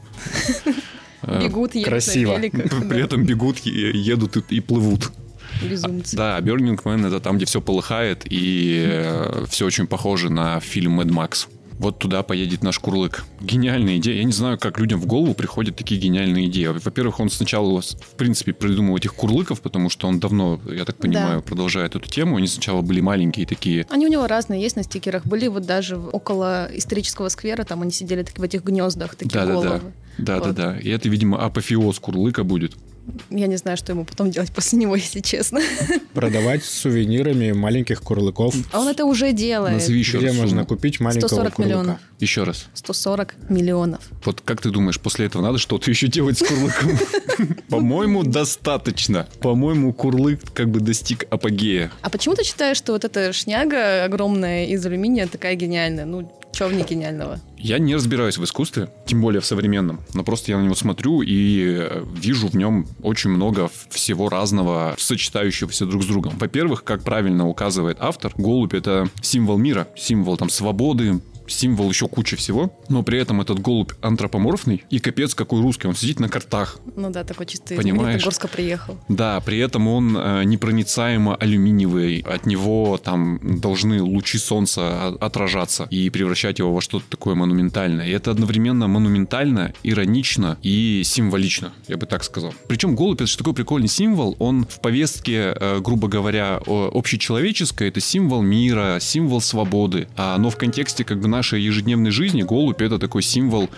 Бегут, 1.24 1.76
едут 1.76 1.90
красиво. 1.90 2.38
при 2.42 3.04
этом 3.04 3.26
бегут, 3.26 3.60
едут 3.60 4.38
и 4.38 4.60
плывут. 4.60 5.12
Да, 5.62 5.68
Безумцы. 5.68 6.16
Да, 6.18 6.40
Burning 6.40 6.82
Man 6.84 7.08
это 7.08 7.20
там, 7.20 7.38
где 7.38 7.46
все 7.46 7.62
полыхает, 7.62 8.24
и 8.30 9.02
все 9.50 9.66
очень 9.66 9.88
похоже 9.88 10.30
на 10.30 10.60
фильм 10.60 11.00
Mad 11.00 11.10
Max. 11.10 11.48
Вот 11.80 12.00
туда 12.00 12.24
поедет 12.24 12.64
наш 12.64 12.80
Курлык. 12.80 13.24
Гениальная 13.40 13.98
идея. 13.98 14.16
Я 14.18 14.24
не 14.24 14.32
знаю, 14.32 14.58
как 14.58 14.80
людям 14.80 15.00
в 15.00 15.06
голову 15.06 15.36
приходят 15.36 15.76
такие 15.76 16.02
гениальные 16.02 16.48
идеи. 16.48 16.66
Во-первых, 16.66 17.20
он 17.20 17.30
сначала, 17.30 17.80
в 17.82 18.16
принципе, 18.18 18.52
придумал 18.54 18.98
этих 18.98 19.14
Курлыков, 19.14 19.62
потому 19.62 19.92
что 19.92 20.08
он 20.08 20.20
давно, 20.20 20.60
я 20.72 20.86
так 20.86 20.98
понимаю, 20.98 21.36
Да. 21.42 21.42
продолжает 21.44 21.96
эту 21.96 22.10
тему. 22.10 22.38
Они 22.38 22.48
сначала 22.48 22.82
были 22.82 23.00
маленькие 23.00 23.46
такие. 23.46 23.86
Они 23.92 24.08
у 24.08 24.10
него 24.10 24.26
разные 24.26 24.60
есть 24.60 24.76
на 24.76 24.82
стикерах. 24.82 25.24
Были 25.28 25.48
вот 25.50 25.68
даже 25.68 25.98
около 25.98 26.68
исторического 26.74 27.30
сквера, 27.30 27.64
там 27.64 27.84
они 27.84 27.92
сидели 27.92 28.24
так- 28.24 28.40
в 28.40 28.42
этих 28.42 28.64
гнездах, 28.64 29.14
такие 29.16 29.34
Да-да-да. 29.40 29.54
головы. 29.62 29.82
Да-да-да. 30.18 30.74
Вот. 30.74 30.82
И 30.84 30.90
это, 30.90 31.10
видимо, 31.10 31.38
апофеоз 31.46 32.00
Курлыка 32.00 32.44
будет. 32.44 32.74
Я 33.30 33.48
не 33.48 33.58
знаю, 33.58 33.78
что 33.78 33.92
ему 33.94 34.06
потом 34.06 34.32
делать 34.32 34.52
после 34.54 34.80
него, 34.80 34.96
если 34.98 35.20
честно. 35.22 35.62
Продавать 36.14 36.64
с 36.64 36.70
сувенирами 36.70 37.52
маленьких 37.52 38.02
курлыков. 38.02 38.56
А 38.72 38.80
он 38.80 38.88
это 38.88 39.06
уже 39.06 39.32
делает. 39.34 39.76
Назови 39.76 40.00
еще 40.00 40.18
Где 40.18 40.28
раз 40.28 40.36
можно 40.36 40.56
сумму. 40.58 40.68
купить 40.68 41.00
маленького 41.00 41.28
140 41.28 41.54
курлыка? 41.54 41.70
миллионов. 41.80 42.00
Еще 42.20 42.44
раз. 42.44 42.66
140 42.74 43.36
миллионов. 43.50 44.02
Вот 44.26 44.42
как 44.42 44.62
ты 44.62 44.70
думаешь, 44.72 45.00
после 45.00 45.28
этого 45.28 45.42
надо 45.42 45.58
что-то 45.58 45.90
еще 45.90 46.08
делать 46.08 46.40
с 46.40 46.44
Курлыком? 46.44 46.98
По-моему, 47.70 48.24
достаточно. 48.24 49.28
По-моему, 49.40 49.94
Курлык 49.94 50.42
как 50.54 50.70
бы 50.70 50.80
достиг 50.80 51.26
апогея. 51.30 51.92
А 52.02 52.10
почему 52.10 52.36
ты 52.36 52.44
считаешь, 52.44 52.78
что 52.78 52.94
вот 52.94 53.06
эта 53.06 53.32
шняга 53.34 54.04
огромная 54.06 54.66
из 54.66 54.86
алюминия 54.86 55.28
такая 55.28 55.56
гениальная? 55.56 56.06
Ну, 56.06 56.32
чего 56.58 56.70
в 56.70 56.74
ней 56.74 56.84
гениального? 56.84 57.40
Я 57.60 57.78
не 57.78 57.94
разбираюсь 57.94 58.40
в 58.40 58.44
искусстве, 58.44 58.90
тем 59.06 59.22
более 59.22 59.42
в 59.42 59.46
современном, 59.46 60.00
но 60.16 60.24
просто 60.24 60.52
я 60.52 60.58
на 60.58 60.64
него 60.64 60.74
смотрю 60.74 61.22
и 61.22 61.78
э, 61.80 62.04
вижу 62.16 62.48
в 62.48 62.56
нем 62.56 62.88
очень 63.04 63.30
много 63.30 63.70
всего 63.92 64.28
разного, 64.28 64.96
сочетающегося 64.98 65.86
друг 65.86 66.04
с 66.04 66.08
другом. 66.08 66.34
Во-первых, 66.40 66.84
как 66.84 67.04
правильно 67.04 67.48
указывает 67.48 67.98
автор, 68.00 68.34
голубь— 68.38 68.74
это 68.76 69.08
символ 69.22 69.60
мира, 69.60 69.88
символ 69.96 70.36
там 70.36 70.50
свободы, 70.50 71.22
символ 71.48 71.90
еще 71.90 72.08
кучи 72.08 72.36
всего, 72.36 72.74
но 72.90 73.04
при 73.04 73.20
этом 73.20 73.42
этот 73.42 73.60
голубь 73.60 73.92
антропоморфный 74.02 74.84
и 74.90 75.00
капец 75.00 75.36
какой 75.36 75.62
русский, 75.62 75.88
он 75.88 75.96
сидит 75.96 76.20
на 76.20 76.30
картах. 76.30 76.80
Ну 76.96 77.10
да, 77.10 77.24
такой 77.24 77.46
чисто 77.46 77.74
из 77.74 77.80
Понимаешь? 77.80 78.06
Магнитогорска 78.06 78.48
приехал. 78.48 78.98
Да, 79.10 79.40
при 79.42 79.60
этом 79.60 79.88
он 79.88 80.18
э, 80.18 80.44
непроницаемо 80.44 81.36
алюминиевый, 81.36 82.20
от 82.22 82.46
него 82.46 83.00
там 83.04 83.60
должны 83.60 84.02
лучи 84.02 84.38
солнца 84.38 85.08
отражаться 85.08 85.88
и 85.90 86.10
превращать 86.10 86.60
его 86.60 86.74
во 86.74 86.82
что-то 86.82 87.06
такое 87.10 87.36
монументальное. 87.36 88.08
И 88.08 88.12
это 88.12 88.32
одновременно 88.32 88.88
монументально, 88.88 89.74
иронично 89.84 90.58
и 90.62 91.02
символично, 91.06 91.74
я 91.88 91.98
бы 91.98 92.06
так 92.06 92.24
сказал. 92.24 92.54
Причем 92.68 92.96
голубь 92.96 93.18
это 93.18 93.28
же 93.28 93.38
такой 93.38 93.54
прикольный 93.54 93.88
символ, 93.88 94.36
он 94.40 94.66
в 94.66 94.80
повестке, 94.82 95.56
э, 95.60 95.80
грубо 95.80 96.08
говоря, 96.08 96.60
общечеловеческой, 96.66 97.90
это 97.90 98.00
символ 98.02 98.42
мира, 98.42 98.98
символ 99.00 99.42
свободы, 99.42 100.08
а, 100.16 100.38
но 100.38 100.50
в 100.50 100.58
контексте 100.58 101.04
как 101.04 101.20
бы 101.20 101.28
нашей 101.38 101.62
ежедневной 101.62 102.12
жизни 102.12 102.42
голубь 102.42 102.82
это 102.82 102.98
такой 102.98 103.22
символ 103.22 103.70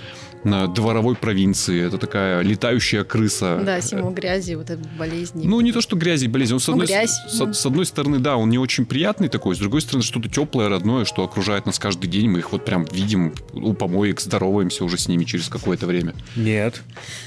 дворовой 0.43 1.15
провинции, 1.15 1.85
это 1.85 1.97
такая 1.97 2.41
летающая 2.41 3.03
крыса. 3.03 3.61
Да, 3.65 3.81
символ 3.81 4.11
грязи, 4.11 4.53
вот 4.53 4.69
этой 4.69 4.85
болезни. 4.97 5.45
Ну, 5.45 5.59
не 5.61 5.71
то, 5.71 5.81
что 5.81 5.95
грязь 5.95 6.23
и 6.23 6.27
болезнь. 6.27 6.53
Он, 6.53 6.59
с, 6.59 6.67
Ну, 6.67 6.73
одной, 6.73 6.87
грязь, 6.87 7.11
с, 7.27 7.39
ну. 7.39 7.53
с 7.53 7.65
одной 7.65 7.85
стороны, 7.85 8.19
да, 8.19 8.37
он 8.37 8.49
не 8.49 8.57
очень 8.57 8.85
приятный 8.85 9.29
такой, 9.29 9.55
с 9.55 9.59
другой 9.59 9.81
стороны, 9.81 10.03
что-то 10.03 10.29
теплое, 10.29 10.69
родное, 10.69 11.05
что 11.05 11.23
окружает 11.23 11.65
нас 11.65 11.79
каждый 11.79 12.07
день. 12.09 12.29
Мы 12.29 12.39
их 12.39 12.51
вот 12.51 12.65
прям 12.65 12.85
видим 12.85 13.33
у 13.53 13.73
помоек, 13.73 14.21
здороваемся 14.21 14.83
уже 14.83 14.97
с 14.97 15.07
ними 15.07 15.23
через 15.23 15.49
какое-то 15.49 15.85
время. 15.85 16.13
Нет, 16.35 16.81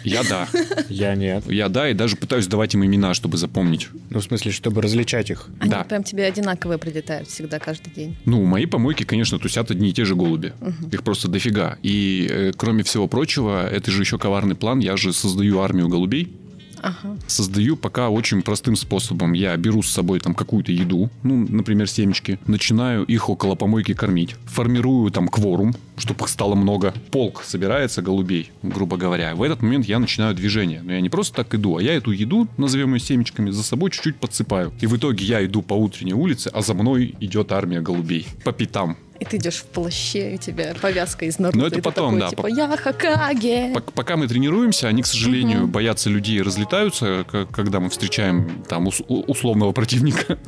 Я 0.05 0.22
да. 0.22 0.48
я 0.88 1.14
нет. 1.14 1.44
Я 1.51 1.68
да, 1.68 1.88
и 1.88 1.94
даже 1.94 2.16
пытаюсь 2.16 2.46
давать 2.46 2.75
им 2.75 2.85
имена, 2.85 3.14
чтобы 3.14 3.37
запомнить. 3.37 3.88
Ну, 4.11 4.20
в 4.20 4.25
смысле, 4.25 4.53
чтобы 4.53 4.83
различать 4.83 5.31
их. 5.31 5.46
Они 5.59 5.70
да. 5.70 5.85
прям 5.85 6.03
тебе 6.03 6.25
одинаковые 6.25 6.79
прилетают 6.79 7.29
всегда, 7.29 7.59
каждый 7.59 7.92
день. 7.92 8.16
Ну, 8.25 8.44
мои 8.44 8.66
помойки, 8.66 9.05
конечно, 9.05 9.38
тусят 9.38 9.70
одни 9.70 9.90
и 9.90 9.92
те 9.92 10.05
же 10.05 10.14
голуби. 10.14 10.53
Их 10.90 11.03
просто 11.03 11.29
дофига. 11.29 11.79
И, 11.83 12.27
э, 12.31 12.53
кроме 12.57 12.83
всего 12.83 13.01
прочего, 13.06 13.66
это 13.68 13.90
же 13.90 14.02
еще 14.02 14.18
коварный 14.18 14.54
план. 14.54 14.80
Я 14.80 14.96
же 14.96 15.12
создаю 15.12 15.60
армию 15.60 15.88
голубей. 15.88 16.36
Ага. 16.82 17.16
Создаю 17.26 17.76
пока 17.76 18.10
очень 18.10 18.42
простым 18.42 18.76
способом. 18.76 19.32
Я 19.32 19.56
беру 19.56 19.82
с 19.82 19.90
собой 19.90 20.18
там 20.20 20.34
какую-то 20.34 20.72
еду, 20.72 21.10
ну, 21.22 21.46
например, 21.48 21.88
семечки, 21.88 22.38
начинаю 22.46 23.04
их 23.04 23.30
около 23.30 23.54
помойки 23.54 23.94
кормить, 23.94 24.34
формирую 24.46 25.10
там 25.12 25.28
кворум, 25.28 25.74
чтобы 25.96 26.24
их 26.24 26.28
стало 26.28 26.54
много. 26.54 26.92
Полк 27.10 27.42
собирается 27.44 28.02
голубей, 28.02 28.50
грубо 28.62 28.96
говоря. 28.96 29.34
В 29.36 29.42
этот 29.42 29.62
момент 29.62 29.86
я 29.86 29.98
начинаю 29.98 30.34
движение. 30.34 30.82
Но 30.82 30.92
я 30.92 31.00
не 31.00 31.08
просто 31.08 31.36
так 31.36 31.54
иду, 31.54 31.76
а 31.76 31.82
я 31.82 31.94
эту 31.94 32.10
еду, 32.10 32.48
назовем 32.56 32.94
ее 32.94 33.00
семечками, 33.00 33.50
за 33.50 33.62
собой 33.62 33.90
чуть-чуть 33.90 34.16
подсыпаю. 34.16 34.72
И 34.80 34.86
в 34.86 34.96
итоге 34.96 35.24
я 35.24 35.44
иду 35.44 35.62
по 35.62 35.74
утренней 35.74 36.14
улице, 36.14 36.50
а 36.52 36.62
за 36.62 36.74
мной 36.74 37.14
идет 37.20 37.52
армия 37.52 37.80
голубей. 37.80 38.26
По 38.44 38.52
пятам. 38.52 38.96
И 39.22 39.24
ты 39.24 39.37
идешь 39.37 39.58
в 39.58 39.64
плаще, 39.66 40.32
и 40.32 40.35
у 40.35 40.38
тебя 40.38 40.74
повязка 40.80 41.26
из 41.26 41.38
Наруто. 41.38 41.56
Ну, 41.58 41.66
это 41.66 41.80
потом, 41.80 42.18
такой, 42.18 42.20
да, 42.20 42.30
Типа, 42.30 42.46
я 42.48 42.76
Хакаге. 42.76 43.72
Пок- 43.72 43.92
Пока 43.94 44.16
мы 44.16 44.26
тренируемся, 44.26 44.88
они, 44.88 45.02
к 45.02 45.06
сожалению, 45.06 45.68
боятся 45.68 46.11
людей 46.11 46.38
и 46.38 46.42
разлетаются, 46.42 47.24
когда 47.52 47.78
мы 47.78 47.88
встречаем 47.88 48.64
там 48.68 48.88
условного 49.08 49.70
противника. 49.70 50.38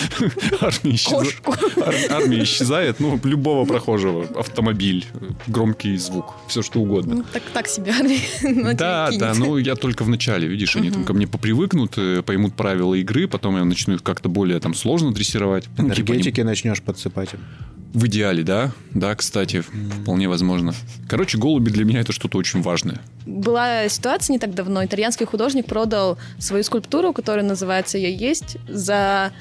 Армия 0.60 0.94
исчезает. 0.94 1.40
Кошку. 1.40 1.52
Ар- 1.80 1.94
Армия 2.10 2.42
исчезает, 2.42 3.00
ну, 3.00 3.18
любого 3.24 3.64
прохожего. 3.64 4.26
Автомобиль, 4.38 5.06
громкий 5.46 5.96
звук, 5.96 6.34
все 6.48 6.62
что 6.62 6.80
угодно. 6.80 7.16
Ну, 7.16 7.24
так, 7.32 7.42
так 7.52 7.68
себе 7.68 7.92
армия. 7.92 8.20
на 8.42 8.74
Да, 8.74 9.10
да, 9.18 9.34
ну 9.34 9.56
я 9.56 9.74
только 9.74 10.04
в 10.04 10.08
начале, 10.08 10.48
видишь, 10.48 10.76
они 10.76 10.90
там 10.90 11.04
ко 11.04 11.12
мне 11.12 11.26
попривыкнут, 11.26 11.94
э, 11.98 12.22
поймут 12.22 12.54
правила 12.54 12.94
игры, 12.94 13.28
потом 13.28 13.56
я 13.56 13.64
начну 13.64 13.94
их 13.94 14.02
как-то 14.02 14.28
более 14.28 14.58
там 14.60 14.74
сложно 14.74 15.12
дрессировать. 15.12 15.64
Ну, 15.78 15.90
типа, 15.90 16.12
не- 16.12 16.16
Энергетики 16.18 16.40
начнешь 16.42 16.82
подсыпать 16.82 17.34
им. 17.34 17.40
в 17.94 18.06
идеале, 18.06 18.42
да? 18.42 18.72
Да, 18.94 19.14
кстати, 19.14 19.62
вполне 20.02 20.28
возможно. 20.28 20.74
Короче, 21.08 21.36
голуби 21.38 21.70
для 21.70 21.84
меня 21.84 22.00
это 22.00 22.12
что-то 22.12 22.38
очень 22.38 22.62
важное. 22.62 23.00
Была 23.26 23.86
ситуация 23.88 24.32
не 24.34 24.38
так 24.38 24.54
давно. 24.54 24.84
Итальянский 24.84 25.26
художник 25.26 25.66
продал 25.66 26.16
свою 26.38 26.64
скульптуру, 26.64 27.12
которая 27.12 27.44
называется 27.44 27.98
«Я 27.98 28.08
есть», 28.08 28.56
за 28.68 29.32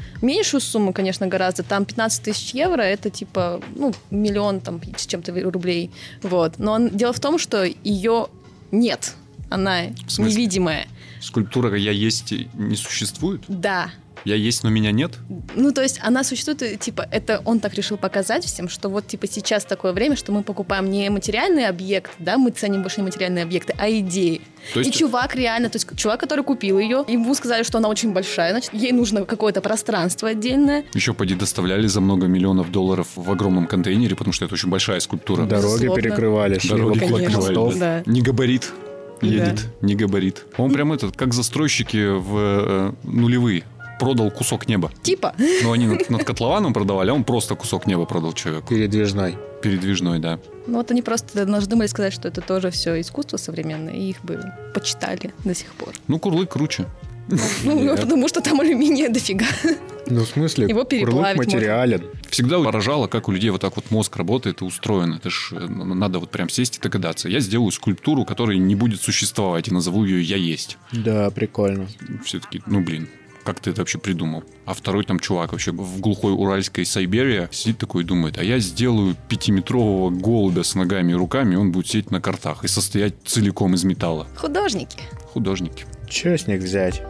меньшую 0.42 0.62
сумму, 0.62 0.92
конечно, 0.92 1.28
гораздо. 1.28 1.62
Там 1.64 1.86
15 1.86 2.24
тысяч 2.24 2.54
евро, 2.56 2.82
это 2.82 3.10
типа, 3.12 3.62
ну, 3.76 3.94
миллион 4.10 4.60
там 4.60 4.82
с 4.98 5.06
чем-то 5.06 5.34
рублей. 5.52 5.92
Вот. 6.24 6.58
Но 6.58 6.74
он- 6.74 6.90
дело 6.90 7.14
в 7.14 7.20
том, 7.20 7.38
что 7.38 7.64
ее 7.84 8.28
нет. 8.72 9.14
Она 9.50 9.86
невидимая. 10.18 10.88
Скульптура 11.22 11.78
«Я 11.78 11.92
есть» 11.92 12.34
не 12.56 12.76
существует? 12.76 13.42
Да. 13.48 13.92
Я 14.24 14.36
есть, 14.36 14.64
но 14.64 14.70
меня 14.70 14.92
нет? 14.92 15.14
Ну, 15.56 15.72
то 15.72 15.82
есть 15.82 16.00
она 16.04 16.24
существует, 16.24 16.80
типа, 16.80 17.08
это 17.12 17.42
он 17.46 17.60
так 17.60 17.74
решил 17.74 17.98
показать 17.98 18.46
всем, 18.46 18.70
что 18.70 18.90
вот, 18.90 19.08
типа, 19.08 19.28
сейчас 19.28 19.66
такое 19.66 19.94
время, 19.94 20.16
что 20.16 20.32
мы 20.32 20.44
покупаем 20.44 20.90
не 20.90 21.10
материальный 21.10 21.68
объект, 21.68 22.12
да, 22.20 22.38
мы 22.38 22.52
ценим 22.52 22.82
больше 22.82 23.02
не 23.02 23.06
материальные 23.06 23.44
объекты, 23.44 23.74
а 23.80 23.90
идеи. 23.90 24.42
То 24.74 24.80
есть- 24.80 24.92
И 24.96 24.98
чувак 24.98 25.36
реально, 25.36 25.70
то 25.70 25.78
есть 25.78 25.88
чувак, 25.96 26.20
который 26.20 26.44
купил 26.44 26.78
ее, 26.80 27.04
ему 27.08 27.34
сказали, 27.34 27.64
что 27.64 27.80
она 27.80 27.90
очень 27.90 28.12
большая, 28.14 28.52
значит, 28.52 28.74
ей 28.74 28.92
нужно 28.92 29.26
какое-то 29.26 29.62
пространство 29.62 30.30
отдельное. 30.30 30.86
Еще 30.94 31.14
поди 31.14 31.34
доставляли 31.36 31.88
за 31.88 32.00
много 32.02 32.28
миллионов 32.28 32.72
долларов 32.72 33.08
в 33.16 33.32
огромном 33.32 33.66
контейнере, 33.68 34.16
потому 34.16 34.34
что 34.34 34.46
это 34.46 34.54
очень 34.54 34.70
большая 34.70 35.00
скульптура. 35.00 35.46
Дороги 35.46 35.66
Безусловно. 35.66 35.96
перекрывали, 36.02 36.60
Дороги 36.70 37.00
Конечно. 37.00 37.38
мостов. 37.40 37.78
Да. 37.78 38.04
Не 38.06 38.22
габарит 38.22 38.72
едет, 39.22 39.56
Да. 39.56 39.62
не 39.88 39.96
габарит. 39.96 40.46
Он 40.58 40.72
прям 40.72 40.94
этот, 40.94 41.16
как 41.18 41.34
застройщики 41.34 42.08
в 42.18 42.38
э, 42.38 42.92
нулевые. 43.04 43.64
Продал 44.02 44.32
кусок 44.32 44.68
неба. 44.68 44.92
Типа, 45.04 45.36
Но 45.64 45.74
они 45.74 45.86
над, 45.86 46.10
над 46.10 46.24
котлованом 46.24 46.74
продавали, 46.74 47.12
а 47.12 47.14
он 47.14 47.24
просто 47.24 47.54
кусок 47.54 47.86
неба 47.86 48.06
продал 48.06 48.34
человеку. 48.34 48.68
Передвижной. 48.70 49.38
Передвижной, 49.62 50.18
да. 50.18 50.40
ну 50.66 50.78
вот 50.78 50.90
они 50.90 51.04
просто 51.04 51.46
должны 51.46 51.76
были 51.76 51.88
сказать, 51.88 52.12
что 52.12 52.28
это 52.28 52.42
тоже 52.42 52.72
все 52.72 53.00
искусство 53.00 53.38
современное, 53.38 53.94
и 53.94 54.10
их 54.10 54.24
бы 54.24 54.42
почитали 54.74 55.36
до 55.46 55.54
сих 55.54 55.72
пор. 55.74 55.94
Ну, 56.08 56.18
курлык 56.18 56.52
круче. 56.52 56.88
Ну, 57.64 57.96
потому 57.96 58.28
что 58.28 58.42
там 58.42 58.60
алюминия 58.60 59.10
дофига. 59.10 59.46
Ну, 60.08 60.26
в 60.26 60.28
смысле, 60.28 60.68
Его 60.68 60.84
переплавить 60.84 61.38
курлык 61.38 61.54
материален. 61.54 62.02
Всегда 62.30 62.60
поражало, 62.60 63.08
как 63.08 63.30
у 63.30 63.32
людей 63.32 63.50
вот 63.52 63.62
так 63.62 63.76
вот 63.76 63.92
мозг 63.92 64.18
работает 64.18 64.62
и 64.62 64.66
устроен. 64.66 65.14
Это 65.14 65.30
ж 65.30 65.54
э, 65.54 65.68
надо 65.68 66.20
вот 66.20 66.32
прям 66.32 66.50
сесть 66.50 66.78
и 66.78 66.82
догадаться. 66.82 67.30
Я 67.30 67.40
сделаю 67.40 67.72
скульптуру, 67.72 68.26
которая 68.26 68.58
не 68.58 68.76
будет 68.76 69.02
существовать, 69.02 69.68
и 69.68 69.72
назову 69.72 70.04
ее 70.04 70.22
«Я 70.22 70.38
есть». 70.38 70.78
Да, 70.92 71.30
прикольно. 71.30 71.88
Все-таки, 72.26 72.62
ну, 72.66 72.82
блин, 72.82 73.08
как 73.44 73.60
ты 73.60 73.72
это 73.72 73.82
вообще 73.82 73.98
придумал? 73.98 74.44
А 74.66 74.74
второй 74.74 75.04
там 75.04 75.20
чувак 75.20 75.52
вообще 75.52 75.72
в 75.72 76.00
глухой 76.00 76.34
уральской 76.34 76.86
Сайберии 76.86 77.48
сидит 77.52 77.80
такой 77.80 78.04
и 78.04 78.06
думает, 78.06 78.38
а 78.38 78.44
я 78.44 78.60
сделаю 78.60 79.16
пятиметрового 79.30 80.10
голубя 80.10 80.64
с 80.64 80.76
ногами 80.76 81.12
и 81.12 81.16
руками, 81.16 81.54
и 81.54 81.58
он 81.58 81.72
будет 81.72 81.88
сидеть 81.88 82.12
на 82.12 82.22
картах 82.22 82.64
и 82.64 82.68
состоять 82.68 83.16
целиком 83.26 83.74
из 83.74 83.84
металла. 83.84 84.28
Художники. 84.36 85.00
Художники. 85.34 85.86
Че 86.10 86.38
с 86.38 86.48
них 86.48 86.62
взять? 86.62 87.02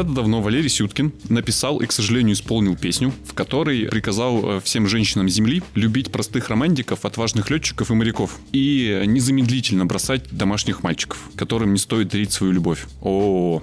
Когда-то 0.00 0.16
давно 0.16 0.40
Валерий 0.40 0.70
Сюткин 0.70 1.12
написал 1.28 1.76
и, 1.80 1.86
к 1.86 1.92
сожалению, 1.92 2.32
исполнил 2.32 2.74
песню, 2.74 3.12
в 3.26 3.34
которой 3.34 3.84
приказал 3.84 4.52
э, 4.52 4.60
всем 4.64 4.88
женщинам 4.88 5.28
Земли 5.28 5.62
любить 5.74 6.10
простых 6.10 6.48
романтиков, 6.48 7.04
отважных 7.04 7.50
летчиков 7.50 7.90
и 7.90 7.92
моряков 7.92 8.38
и 8.50 9.02
незамедлительно 9.06 9.84
бросать 9.84 10.22
домашних 10.30 10.82
мальчиков, 10.82 11.18
которым 11.36 11.74
не 11.74 11.78
стоит 11.78 12.08
дарить 12.08 12.32
свою 12.32 12.54
любовь. 12.54 12.86
О, 13.02 13.62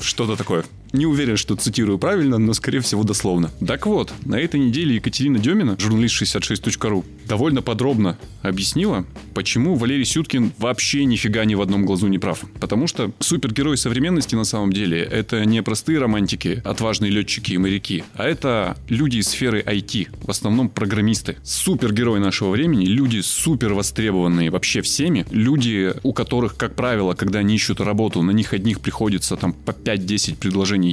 что-то 0.00 0.34
такое. 0.34 0.64
Не 0.96 1.04
уверен, 1.04 1.36
что 1.36 1.56
цитирую 1.56 1.98
правильно, 1.98 2.38
но, 2.38 2.54
скорее 2.54 2.80
всего, 2.80 3.02
дословно. 3.04 3.50
Так 3.66 3.84
вот, 3.84 4.14
на 4.24 4.36
этой 4.36 4.58
неделе 4.58 4.94
Екатерина 4.94 5.38
Демина, 5.38 5.76
журналист 5.78 6.22
66.ru, 6.22 7.04
довольно 7.28 7.60
подробно 7.60 8.16
объяснила, 8.40 9.04
почему 9.34 9.74
Валерий 9.74 10.06
Сюткин 10.06 10.52
вообще 10.56 11.04
нифига 11.04 11.44
ни 11.44 11.54
в 11.54 11.60
одном 11.60 11.84
глазу 11.84 12.06
не 12.06 12.18
прав. 12.18 12.44
Потому 12.60 12.86
что 12.86 13.12
супергерои 13.18 13.76
современности 13.76 14.34
на 14.36 14.44
самом 14.44 14.72
деле 14.72 15.02
это 15.02 15.44
не 15.44 15.62
простые 15.62 15.98
романтики, 15.98 16.62
отважные 16.64 17.10
летчики 17.10 17.52
и 17.52 17.58
моряки, 17.58 18.02
а 18.14 18.24
это 18.24 18.78
люди 18.88 19.18
из 19.18 19.28
сферы 19.28 19.62
IT, 19.66 20.08
в 20.24 20.30
основном 20.30 20.70
программисты. 20.70 21.36
Супергерои 21.42 22.20
нашего 22.20 22.50
времени, 22.50 22.86
люди 22.86 23.20
супер 23.20 23.74
востребованные 23.74 24.48
вообще 24.48 24.80
всеми, 24.80 25.26
люди, 25.30 25.92
у 26.04 26.14
которых, 26.14 26.56
как 26.56 26.74
правило, 26.74 27.12
когда 27.12 27.40
они 27.40 27.54
ищут 27.54 27.82
работу, 27.82 28.22
на 28.22 28.30
них 28.30 28.54
одних 28.54 28.80
приходится 28.80 29.36
там 29.36 29.52
по 29.52 29.72
5-10 29.72 30.36
предложений 30.36 30.85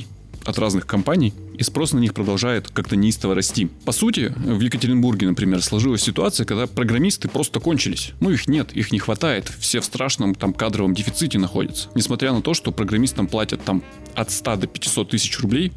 от 0.46 0.60
разных 0.60 0.86
компаний, 0.86 1.34
и 1.58 1.64
спрос 1.64 1.94
на 1.94 2.00
них 2.00 2.14
продолжает 2.14 2.70
как-то 2.70 2.96
неистово 2.96 3.36
расти. 3.36 3.70
По 3.86 3.92
сути, 3.92 4.34
в 4.36 4.60
Екатеринбурге, 4.60 5.28
например, 5.28 5.62
сложилась 5.62 6.02
ситуация, 6.02 6.46
когда 6.46 6.68
программисты 6.68 7.30
просто 7.30 7.60
кончились. 7.60 8.12
Ну, 8.20 8.30
их 8.32 8.48
нет, 8.48 8.74
их 8.74 8.92
не 8.92 9.00
хватает. 9.00 9.52
Все 9.60 9.80
в 9.80 9.86
страшном 9.86 10.36
там 10.36 10.54
кадровом 10.54 10.94
дефиците 10.94 11.40
находятся. 11.40 11.90
Несмотря 11.96 12.34
на 12.34 12.42
то, 12.42 12.54
что 12.54 12.72
программистам 12.72 13.28
платят 13.28 13.64
там 13.64 13.84
от 14.16 14.32
100 14.32 14.56
до 14.58 14.68
500 14.68 15.10
тысяч 15.10 15.40
рублей, 15.40 15.72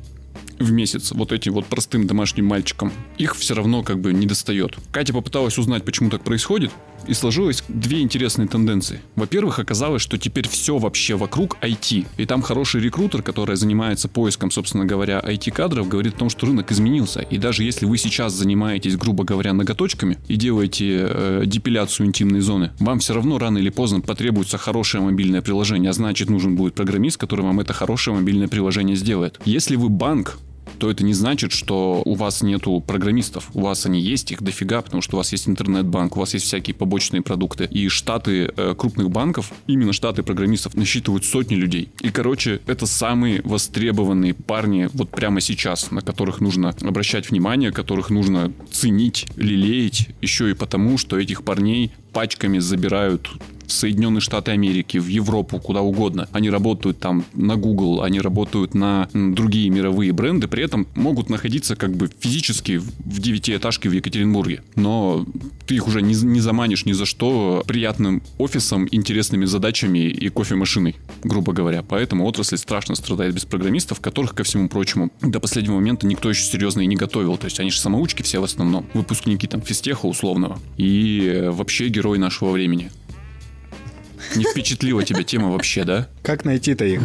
в 0.59 0.73
месяц 0.73 1.13
вот 1.13 1.33
этим 1.33 1.53
вот 1.53 1.67
простым 1.67 2.07
домашним 2.07 2.47
мальчикам, 2.47 2.93
их 3.19 3.37
все 3.37 3.55
равно 3.55 3.83
как 3.83 4.01
бы 4.01 4.13
не 4.13 4.27
достает. 4.27 4.77
Катя 4.91 5.13
попыталась 5.13 5.59
узнать, 5.59 5.85
почему 5.85 6.11
так 6.11 6.23
происходит, 6.23 6.73
и 7.07 7.15
сложилось 7.15 7.63
две 7.69 8.01
интересные 8.01 8.49
тенденции. 8.49 9.01
Во-первых, 9.15 9.59
оказалось, 9.59 10.03
что 10.03 10.19
теперь 10.19 10.49
все 10.49 10.79
вообще 10.79 11.17
вокруг 11.17 11.57
IT. 11.61 12.07
И 12.17 12.27
там 12.27 12.43
хороший 12.43 12.81
рекрутер, 12.81 13.23
который 13.23 13.57
занимается 13.57 14.09
поиском, 14.09 14.51
собственно 14.51 14.85
говоря, 14.85 15.21
IT-кадров, 15.21 15.89
говорит 15.89 16.15
о 16.15 16.19
том, 16.19 16.31
что 16.31 16.47
рынок 16.47 16.73
изменился. 16.73 17.21
И 17.21 17.39
даже 17.39 17.63
если 17.63 17.87
вы 17.87 17.99
сейчас 17.99 18.33
занимаетесь, 18.33 18.97
грубо 18.97 19.25
говоря, 19.25 19.53
ноготочками 19.53 20.19
и 20.29 20.37
делаете 20.37 21.07
э, 21.09 21.43
депиляцию 21.47 22.07
интимной 22.07 22.41
зоны, 22.41 22.73
вам 22.79 22.99
все 22.99 23.15
равно 23.15 23.39
рано 23.39 23.59
или 23.59 23.71
поздно 23.71 24.01
потребуется 24.01 24.59
хорошее 24.59 25.03
мобильное 25.03 25.43
приложение, 25.43 25.91
а 25.91 25.93
значит 25.93 26.31
нужен 26.31 26.57
будет 26.57 26.75
программист, 26.75 27.19
который 27.19 27.43
вам 27.43 27.61
это 27.61 27.73
хорошее 27.73 28.17
мобильное 28.17 28.49
приложение 28.49 28.97
сделает. 28.97 29.41
Если 29.45 29.77
вы 29.77 29.89
банк, 29.89 30.26
то 30.79 30.91
это 30.91 31.05
не 31.05 31.15
значит, 31.15 31.53
что 31.53 32.03
у 32.05 32.15
вас 32.15 32.43
нету 32.43 32.83
программистов. 32.87 33.51
У 33.55 33.63
вас 33.63 33.87
они 33.87 34.01
есть, 34.01 34.33
их 34.33 34.43
дофига, 34.43 34.83
потому 34.83 35.03
что 35.03 35.17
у 35.17 35.19
вас 35.19 35.33
есть 35.33 35.49
интернет-банк, 35.49 36.17
у 36.17 36.21
вас 36.21 36.35
есть 36.35 36.47
всякие 36.47 36.75
побочные 36.75 37.23
продукты. 37.23 37.69
И 37.71 37.89
штаты 37.89 38.53
э, 38.57 38.75
крупных 38.77 39.11
банков, 39.11 39.53
именно 39.67 39.93
штаты 39.93 40.23
программистов, 40.23 40.75
насчитывают 40.75 41.25
сотни 41.25 41.55
людей. 41.55 41.89
И, 42.01 42.11
короче, 42.11 42.61
это 42.67 42.87
самые 42.87 43.43
востребованные 43.43 44.35
парни 44.35 44.89
вот 44.93 45.11
прямо 45.11 45.41
сейчас, 45.41 45.91
на 45.91 46.01
которых 46.01 46.41
нужно 46.41 46.75
обращать 46.83 47.31
внимание, 47.31 47.73
которых 47.73 48.11
нужно 48.11 48.53
ценить, 48.71 49.27
лелеять, 49.37 50.09
еще 50.21 50.51
и 50.51 50.55
потому, 50.55 50.99
что 50.99 51.19
этих 51.19 51.43
парней 51.43 51.93
пачками 52.13 52.59
забирают 52.59 53.31
в 53.67 53.73
Соединенные 53.73 54.21
Штаты 54.21 54.53
Америки, 54.53 54.99
в 54.99 55.07
Европу, 55.07 55.59
куда 55.59 55.83
угодно. 55.83 56.29
Они 56.33 56.51
работают 56.51 56.99
там 56.99 57.25
на 57.35 57.57
Google, 57.57 58.03
они 58.03 58.21
работают 58.21 58.75
на 58.75 59.09
другие 59.13 59.71
мировые 59.71 60.13
бренды, 60.13 60.49
при 60.49 60.65
этом 60.65 60.87
могут 60.95 61.31
находиться 61.31 61.77
как 61.77 61.97
бы 61.97 62.11
физически 62.21 62.79
в 62.79 63.21
девятиэтажке 63.21 63.89
в 63.89 63.93
Екатеринбурге. 63.93 64.63
Но 64.75 65.27
ты 65.67 65.75
их 65.75 65.87
уже 65.87 66.03
не, 66.03 66.15
не 66.15 66.41
заманишь 66.41 66.85
ни 66.85 66.93
за 66.93 67.07
что 67.07 67.63
приятным 67.67 68.23
офисом, 68.39 68.89
интересными 68.91 69.45
задачами 69.45 69.99
и 69.99 70.29
кофемашиной, 70.29 70.97
грубо 71.23 71.53
говоря. 71.53 71.83
Поэтому 71.83 72.25
отрасль 72.25 72.57
страшно 72.57 72.95
страдает 72.95 73.35
без 73.35 73.45
программистов, 73.45 74.01
которых, 74.01 74.35
ко 74.35 74.45
всему 74.45 74.69
прочему, 74.69 75.11
до 75.21 75.41
последнего 75.41 75.75
момента 75.75 76.07
никто 76.07 76.29
еще 76.29 76.43
серьезно 76.43 76.81
и 76.81 76.87
не 76.87 76.97
готовил. 76.97 77.37
То 77.37 77.47
есть 77.47 77.61
они 77.61 77.71
же 77.71 77.81
самоучки 77.81 78.23
все 78.23 78.41
в 78.41 78.45
основном, 78.45 78.87
выпускники 78.95 79.47
там 79.47 79.61
физтеха 79.63 80.07
условного. 80.07 80.59
И 80.77 81.23
э, 81.25 81.51
вообще 81.51 81.89
герои 81.89 82.19
нашего 82.19 82.51
времени. 82.51 82.91
Не 84.35 84.45
впечатлила 84.45 85.05
тебя 85.05 85.23
тема 85.23 85.51
вообще, 85.51 85.85
да? 85.85 86.09
Как 86.23 86.45
найти-то 86.45 86.85
их? 86.85 87.01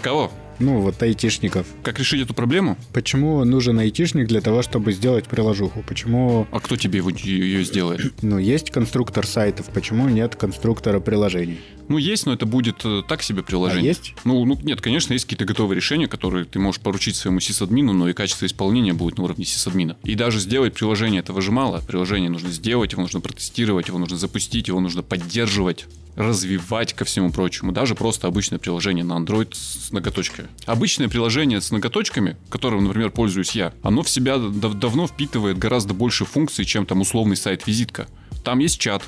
Кого? 0.00 0.32
Ну, 0.58 0.80
вот 0.80 1.02
айтишников. 1.02 1.66
Как 1.82 1.98
решить 1.98 2.22
эту 2.22 2.34
проблему? 2.34 2.76
Почему 2.92 3.42
нужен 3.44 3.78
айтишник 3.80 4.28
для 4.28 4.40
того, 4.40 4.62
чтобы 4.62 4.92
сделать 4.92 5.24
приложуху? 5.24 5.82
Почему, 5.86 6.46
А 6.52 6.60
кто 6.60 6.76
тебе 6.76 6.98
его- 6.98 7.10
ее 7.10 7.64
сделает? 7.64 8.12
ну, 8.22 8.38
есть 8.38 8.70
конструктор 8.70 9.26
сайтов, 9.26 9.66
почему 9.74 10.08
нет 10.08 10.36
конструктора 10.36 11.00
приложений? 11.00 11.58
Ну, 11.92 11.98
есть, 11.98 12.24
но 12.24 12.32
это 12.32 12.46
будет 12.46 12.86
э, 12.86 13.02
так 13.06 13.22
себе 13.22 13.40
А 13.40 13.42
приложение. 13.42 13.84
есть? 13.88 14.14
Ну, 14.24 14.42
ну, 14.46 14.58
нет, 14.62 14.80
конечно, 14.80 15.12
есть 15.12 15.26
какие-то 15.26 15.44
готовые 15.44 15.76
решения, 15.76 16.06
которые 16.08 16.46
ты 16.46 16.58
можешь 16.58 16.80
поручить 16.80 17.16
своему 17.16 17.38
сисадмину, 17.38 17.92
но 17.92 18.08
и 18.08 18.14
качество 18.14 18.46
исполнения 18.46 18.94
будет 18.94 19.18
на 19.18 19.24
уровне 19.24 19.44
сисадмина. 19.44 19.98
И 20.02 20.14
даже 20.14 20.40
сделать 20.40 20.72
приложение 20.72 21.20
этого 21.20 21.42
же 21.42 21.52
мало. 21.52 21.82
Приложение 21.86 22.30
нужно 22.30 22.50
сделать, 22.50 22.92
его 22.92 23.02
нужно 23.02 23.20
протестировать, 23.20 23.88
его 23.88 23.98
нужно 23.98 24.16
запустить, 24.16 24.68
его 24.68 24.80
нужно 24.80 25.02
поддерживать 25.02 25.84
развивать 26.16 26.94
ко 26.94 27.04
всему 27.04 27.30
прочему. 27.30 27.72
Даже 27.72 27.94
просто 27.94 28.26
обычное 28.26 28.58
приложение 28.58 29.04
на 29.04 29.14
Android 29.18 29.54
с 29.54 29.90
ноготочками. 29.92 30.48
Обычное 30.64 31.08
приложение 31.10 31.60
с 31.60 31.70
ноготочками, 31.70 32.38
которым, 32.48 32.84
например, 32.84 33.10
пользуюсь 33.10 33.52
я, 33.52 33.74
оно 33.82 34.02
в 34.02 34.08
себя 34.08 34.38
дав- 34.38 34.74
давно 34.78 35.06
впитывает 35.06 35.58
гораздо 35.58 35.92
больше 35.92 36.24
функций, 36.24 36.64
чем 36.64 36.86
там 36.86 37.02
условный 37.02 37.36
сайт-визитка. 37.36 38.08
Там 38.44 38.60
есть 38.60 38.78
чат, 38.80 39.02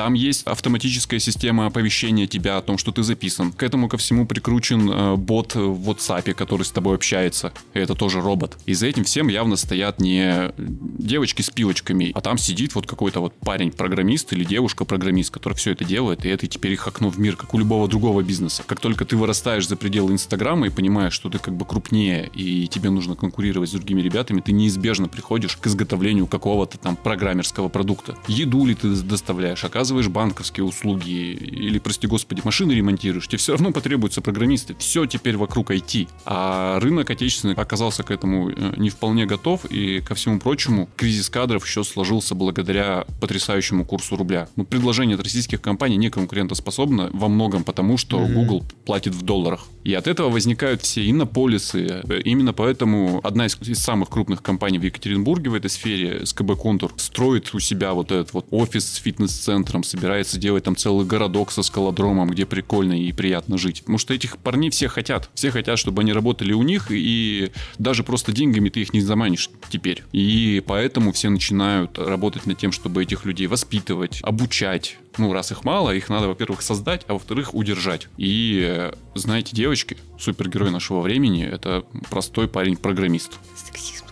Там 0.00 0.14
есть 0.14 0.46
автоматическая 0.46 1.20
система 1.20 1.66
оповещения 1.66 2.26
тебя 2.26 2.56
о 2.56 2.62
том, 2.62 2.78
что 2.78 2.90
ты 2.90 3.02
записан. 3.02 3.52
К 3.52 3.62
этому 3.64 3.86
ко 3.86 3.98
всему 3.98 4.24
прикручен 4.24 4.90
э, 4.90 5.16
бот 5.16 5.54
в 5.54 5.90
WhatsApp, 5.90 6.32
который 6.32 6.62
с 6.62 6.70
тобой 6.70 6.94
общается. 6.94 7.52
И 7.74 7.80
это 7.80 7.94
тоже 7.94 8.22
робот. 8.22 8.56
И 8.64 8.72
за 8.72 8.86
этим 8.86 9.04
всем 9.04 9.28
явно 9.28 9.56
стоят 9.56 10.00
не 10.00 10.52
девочки 10.56 11.42
с 11.42 11.50
пилочками, 11.50 12.12
а 12.14 12.22
там 12.22 12.38
сидит 12.38 12.74
вот 12.74 12.86
какой-то 12.86 13.20
вот 13.20 13.34
парень-программист 13.40 14.32
или 14.32 14.42
девушка-программист, 14.42 15.30
который 15.30 15.52
все 15.52 15.72
это 15.72 15.84
делает, 15.84 16.24
и 16.24 16.30
это 16.30 16.46
теперь 16.46 16.72
их 16.72 16.88
окно 16.88 17.10
в 17.10 17.18
мир, 17.18 17.36
как 17.36 17.52
у 17.52 17.58
любого 17.58 17.86
другого 17.86 18.22
бизнеса. 18.22 18.62
Как 18.66 18.80
только 18.80 19.04
ты 19.04 19.18
вырастаешь 19.18 19.68
за 19.68 19.76
пределы 19.76 20.12
Инстаграма 20.12 20.68
и 20.68 20.70
понимаешь, 20.70 21.12
что 21.12 21.28
ты 21.28 21.38
как 21.38 21.54
бы 21.54 21.66
крупнее, 21.66 22.30
и 22.34 22.68
тебе 22.68 22.88
нужно 22.88 23.16
конкурировать 23.16 23.68
с 23.68 23.72
другими 23.72 24.00
ребятами, 24.00 24.40
ты 24.40 24.52
неизбежно 24.52 25.08
приходишь 25.08 25.58
к 25.58 25.66
изготовлению 25.66 26.26
какого-то 26.26 26.78
там 26.78 26.96
программерского 26.96 27.68
продукта. 27.68 28.16
Еду 28.28 28.64
ли 28.64 28.74
ты 28.74 28.88
доставляешь, 28.88 29.62
оказываешь 29.90 30.08
банковские 30.08 30.64
услуги, 30.64 31.10
или, 31.10 31.80
прости 31.80 32.06
господи, 32.06 32.42
машины 32.44 32.70
ремонтируешь, 32.72 33.26
тебе 33.26 33.38
все 33.38 33.52
равно 33.52 33.72
потребуются 33.72 34.20
программисты. 34.20 34.76
Все 34.78 35.04
теперь 35.04 35.36
вокруг 35.36 35.72
IT. 35.72 36.08
А 36.24 36.78
рынок 36.78 37.10
отечественный 37.10 37.54
оказался 37.54 38.04
к 38.04 38.12
этому 38.12 38.50
э, 38.50 38.74
не 38.76 38.88
вполне 38.88 39.26
готов, 39.26 39.64
и 39.64 40.00
ко 40.00 40.14
всему 40.14 40.38
прочему, 40.38 40.88
кризис 40.96 41.28
кадров 41.28 41.66
еще 41.66 41.82
сложился 41.82 42.36
благодаря 42.36 43.04
потрясающему 43.20 43.84
курсу 43.84 44.16
рубля. 44.16 44.48
Ну, 44.54 44.64
предложение 44.64 45.16
от 45.16 45.24
российских 45.24 45.60
компаний 45.60 45.96
не 45.96 46.08
конкурентоспособно 46.08 47.10
во 47.12 47.26
многом 47.26 47.64
потому, 47.64 47.96
что 47.96 48.20
mm-hmm. 48.20 48.32
Google 48.32 48.64
платит 48.86 49.14
в 49.14 49.22
долларах. 49.22 49.66
И 49.82 49.92
от 49.94 50.06
этого 50.06 50.28
возникают 50.28 50.82
все 50.82 51.10
иннополисы. 51.10 52.04
Именно 52.24 52.52
поэтому 52.52 53.20
одна 53.24 53.46
из, 53.46 53.58
из 53.62 53.80
самых 53.80 54.08
крупных 54.08 54.40
компаний 54.40 54.78
в 54.78 54.84
Екатеринбурге 54.84 55.50
в 55.50 55.54
этой 55.54 55.70
сфере, 55.70 56.24
СКБ 56.24 56.56
Контур, 56.56 56.92
строит 56.96 57.52
у 57.54 57.58
себя 57.58 57.92
вот 57.92 58.12
этот 58.12 58.32
вот 58.34 58.46
офис 58.52 58.84
с 58.86 58.96
фитнес-центром, 58.96 59.69
собирается 59.82 60.38
делать 60.38 60.64
там 60.64 60.76
целый 60.76 61.06
городок 61.06 61.52
со 61.52 61.62
скалодромом, 61.62 62.30
где 62.30 62.46
прикольно 62.46 63.00
и 63.00 63.12
приятно 63.12 63.58
жить. 63.58 63.80
Потому 63.80 63.98
что 63.98 64.14
этих 64.14 64.38
парней 64.38 64.70
все 64.70 64.88
хотят. 64.88 65.30
Все 65.34 65.50
хотят, 65.50 65.78
чтобы 65.78 66.02
они 66.02 66.12
работали 66.12 66.52
у 66.52 66.62
них, 66.62 66.86
и 66.90 67.50
даже 67.78 68.04
просто 68.04 68.32
деньгами 68.32 68.68
ты 68.68 68.80
их 68.80 68.92
не 68.92 69.00
заманишь 69.00 69.50
теперь. 69.70 70.04
И 70.12 70.62
поэтому 70.66 71.12
все 71.12 71.30
начинают 71.30 71.98
работать 71.98 72.46
над 72.46 72.58
тем, 72.58 72.72
чтобы 72.72 73.02
этих 73.02 73.24
людей 73.24 73.46
воспитывать, 73.46 74.20
обучать. 74.22 74.96
Ну, 75.18 75.32
раз 75.32 75.50
их 75.50 75.64
мало, 75.64 75.90
их 75.94 76.08
надо, 76.08 76.28
во-первых, 76.28 76.62
создать, 76.62 77.02
а 77.08 77.14
во-вторых, 77.14 77.54
удержать. 77.54 78.08
И, 78.16 78.90
знаете, 79.14 79.56
девочки, 79.56 79.96
супергерой 80.18 80.70
нашего 80.70 81.00
времени, 81.00 81.44
это 81.44 81.84
простой 82.10 82.48
парень-программист. 82.48 83.32
Сексизм. 83.56 84.04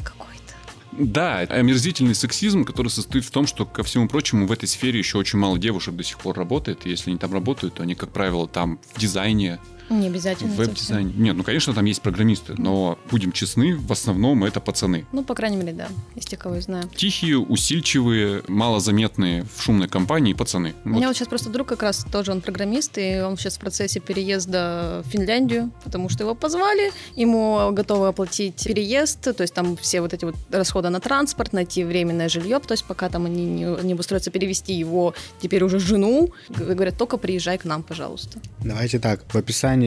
Да, 0.99 1.39
омерзительный 1.39 2.15
сексизм, 2.15 2.65
который 2.65 2.89
состоит 2.89 3.25
в 3.25 3.31
том, 3.31 3.47
что, 3.47 3.65
ко 3.65 3.85
всему 3.85 4.09
прочему, 4.09 4.47
в 4.47 4.53
этой 4.53 4.67
сфере 4.67 4.99
еще 4.99 5.19
очень 5.19 5.39
мало 5.39 5.59
девушек 5.59 5.95
до 5.95 6.03
сих 6.03 6.19
пор 6.19 6.37
работает. 6.37 6.87
И 6.87 6.91
если 6.91 7.11
они 7.11 7.19
там 7.19 7.33
работают, 7.33 7.75
то 7.75 7.85
они, 7.85 7.95
как 7.95 8.11
правило, 8.11 8.49
там 8.49 8.81
в 8.95 8.99
дизайне, 8.99 9.61
Не 9.91 10.09
обязательно. 10.09 10.53
в 10.53 10.57
веб-дизайне. 10.57 11.13
Нет, 11.17 11.37
ну, 11.37 11.43
конечно, 11.45 11.73
там 11.73 11.85
есть 11.85 12.03
программисты, 12.03 12.55
но, 12.59 12.99
будем 13.11 13.33
честны, 13.33 13.77
в 13.77 13.91
основном 13.93 14.45
это 14.45 14.61
пацаны. 14.61 15.07
Ну, 15.13 15.25
по 15.25 15.35
крайней 15.35 15.57
мере, 15.57 15.73
да. 15.73 15.89
Из 16.15 16.25
тех, 16.27 16.39
кого 16.39 16.57
я 16.57 16.61
знаю. 16.61 16.89
Тихие, 16.95 17.39
усильчивые, 17.39 18.43
малозаметные 18.49 19.45
в 19.57 19.63
шумной 19.63 19.89
компании 19.89 20.33
пацаны. 20.33 20.75
У 20.85 20.91
меня 20.91 21.09
вот 21.09 21.17
сейчас 21.17 21.29
просто 21.29 21.51
друг 21.51 21.69
как 21.69 21.83
раз 21.83 22.07
тоже 22.11 22.33
он 22.33 22.41
программист, 22.41 22.99
и 22.99 23.21
он 23.21 23.37
сейчас 23.37 23.57
в 23.57 23.61
процессе 23.61 24.01
переезда 24.01 25.03
в 25.05 25.11
Финляндию, 25.11 25.71
потому 25.85 26.09
что 26.09 26.25
его 26.25 26.35
позвали, 26.35 26.93
ему 27.17 27.71
готовы 27.73 28.09
оплатить 28.09 28.65
переезд, 28.65 29.21
то 29.21 29.43
есть 29.43 29.55
там 29.55 29.77
все 29.77 30.01
вот 30.01 30.13
эти 30.13 30.25
вот 30.25 30.35
расходы 30.51 30.89
на 30.89 31.01
транспорт, 31.01 31.53
найти 31.53 31.85
временное 31.85 32.29
жилье, 32.29 32.59
то 32.59 32.73
есть 32.73 32.85
пока 32.85 33.09
там 33.09 33.27
они 33.27 33.45
не, 33.47 33.65
не 33.85 33.95
устроятся 33.95 34.31
перевести 34.31 34.75
его 34.75 35.15
теперь 35.41 35.63
уже 35.65 35.79
жену, 35.79 36.31
говорят, 36.49 36.97
только 36.99 37.17
приезжай 37.17 37.59
к 37.59 37.65
нам, 37.65 37.83
пожалуйста. 37.83 38.41
Давайте 38.65 38.99
так, 38.99 39.23
в 39.33 39.37
описании 39.37 39.78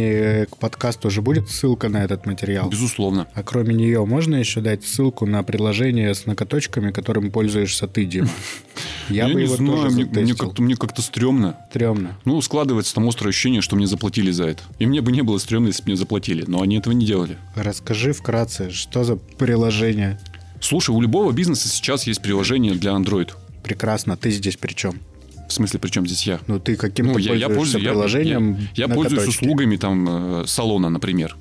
к 0.50 0.58
подкасту 0.58 1.08
уже 1.08 1.22
будет 1.22 1.50
ссылка 1.50 1.90
на 1.90 2.04
этот 2.04 2.26
материал. 2.26 2.70
Безусловно. 2.70 3.28
А 3.34 3.44
кроме 3.44 3.74
нее 3.74 4.06
можно 4.06 4.36
еще 4.36 4.62
дать 4.62 4.84
ссылку 4.84 5.26
на 5.26 5.44
приложение 5.44 6.14
с 6.14 6.26
ноготочками, 6.26 6.92
которым 6.92 7.32
пользуешься 7.32 7.88
ты, 7.88 8.06
Дима? 8.06 8.30
Я, 9.10 9.28
бы 9.28 9.36
не 9.36 9.44
его 9.44 9.56
знаю, 9.56 9.72
тоже 9.78 9.90
мне, 9.96 10.06
мне 10.06 10.36
как-то, 10.36 10.62
мне 10.62 10.76
как-то 10.76 11.02
стрёмно. 11.02 11.58
Стрёмно. 11.70 12.18
Ну, 12.26 12.42
складывается 12.42 12.94
там 12.94 13.08
острое 13.08 13.30
ощущение, 13.30 13.62
что 13.62 13.76
мне 13.76 13.88
заплатили 13.88 14.32
за 14.32 14.46
это. 14.46 14.64
И 14.80 14.86
мне 14.86 15.02
бы 15.02 15.12
не 15.12 15.22
было 15.22 15.38
стрёмно, 15.38 15.68
если 15.68 15.84
бы 15.84 15.88
мне 15.88 15.98
заплатили. 15.98 16.46
Но 16.48 16.62
они 16.62 16.78
этого 16.78 16.94
не 16.94 17.06
делали. 17.06 17.38
Расскажи 17.56 18.14
вкратце, 18.14 18.72
что 18.72 19.04
за 19.04 19.16
приложение? 19.16 20.20
Слушай, 20.62 20.92
у 20.92 21.02
любого 21.02 21.32
бизнеса 21.32 21.68
сейчас 21.68 22.08
есть 22.08 22.22
приложение 22.22 22.74
для 22.76 22.92
Android. 22.92 23.32
Прекрасно, 23.64 24.18
ты 24.18 24.32
здесь 24.32 24.58
при 24.58 24.74
чем? 24.74 25.00
В 25.52 25.54
смысле, 25.54 25.80
при 25.82 25.90
чем 25.90 26.08
здесь 26.08 26.26
я? 26.26 26.40
Ну, 26.48 26.60
ты 26.60 26.78
каким-то 26.78 27.12
Ну, 27.12 27.18
я, 27.20 27.34
я 27.36 27.50
пользуюсь, 27.50 27.84
я- 27.84 27.90
приложением 27.92 28.58
я, 28.74 28.86
я 28.86 28.88
пользуюсь 28.88 29.20
ноготочки. 29.20 29.44
услугами 29.44 29.76
там 29.76 30.08
э, 30.10 30.44
салона, 30.48 30.90
например. 30.90 31.36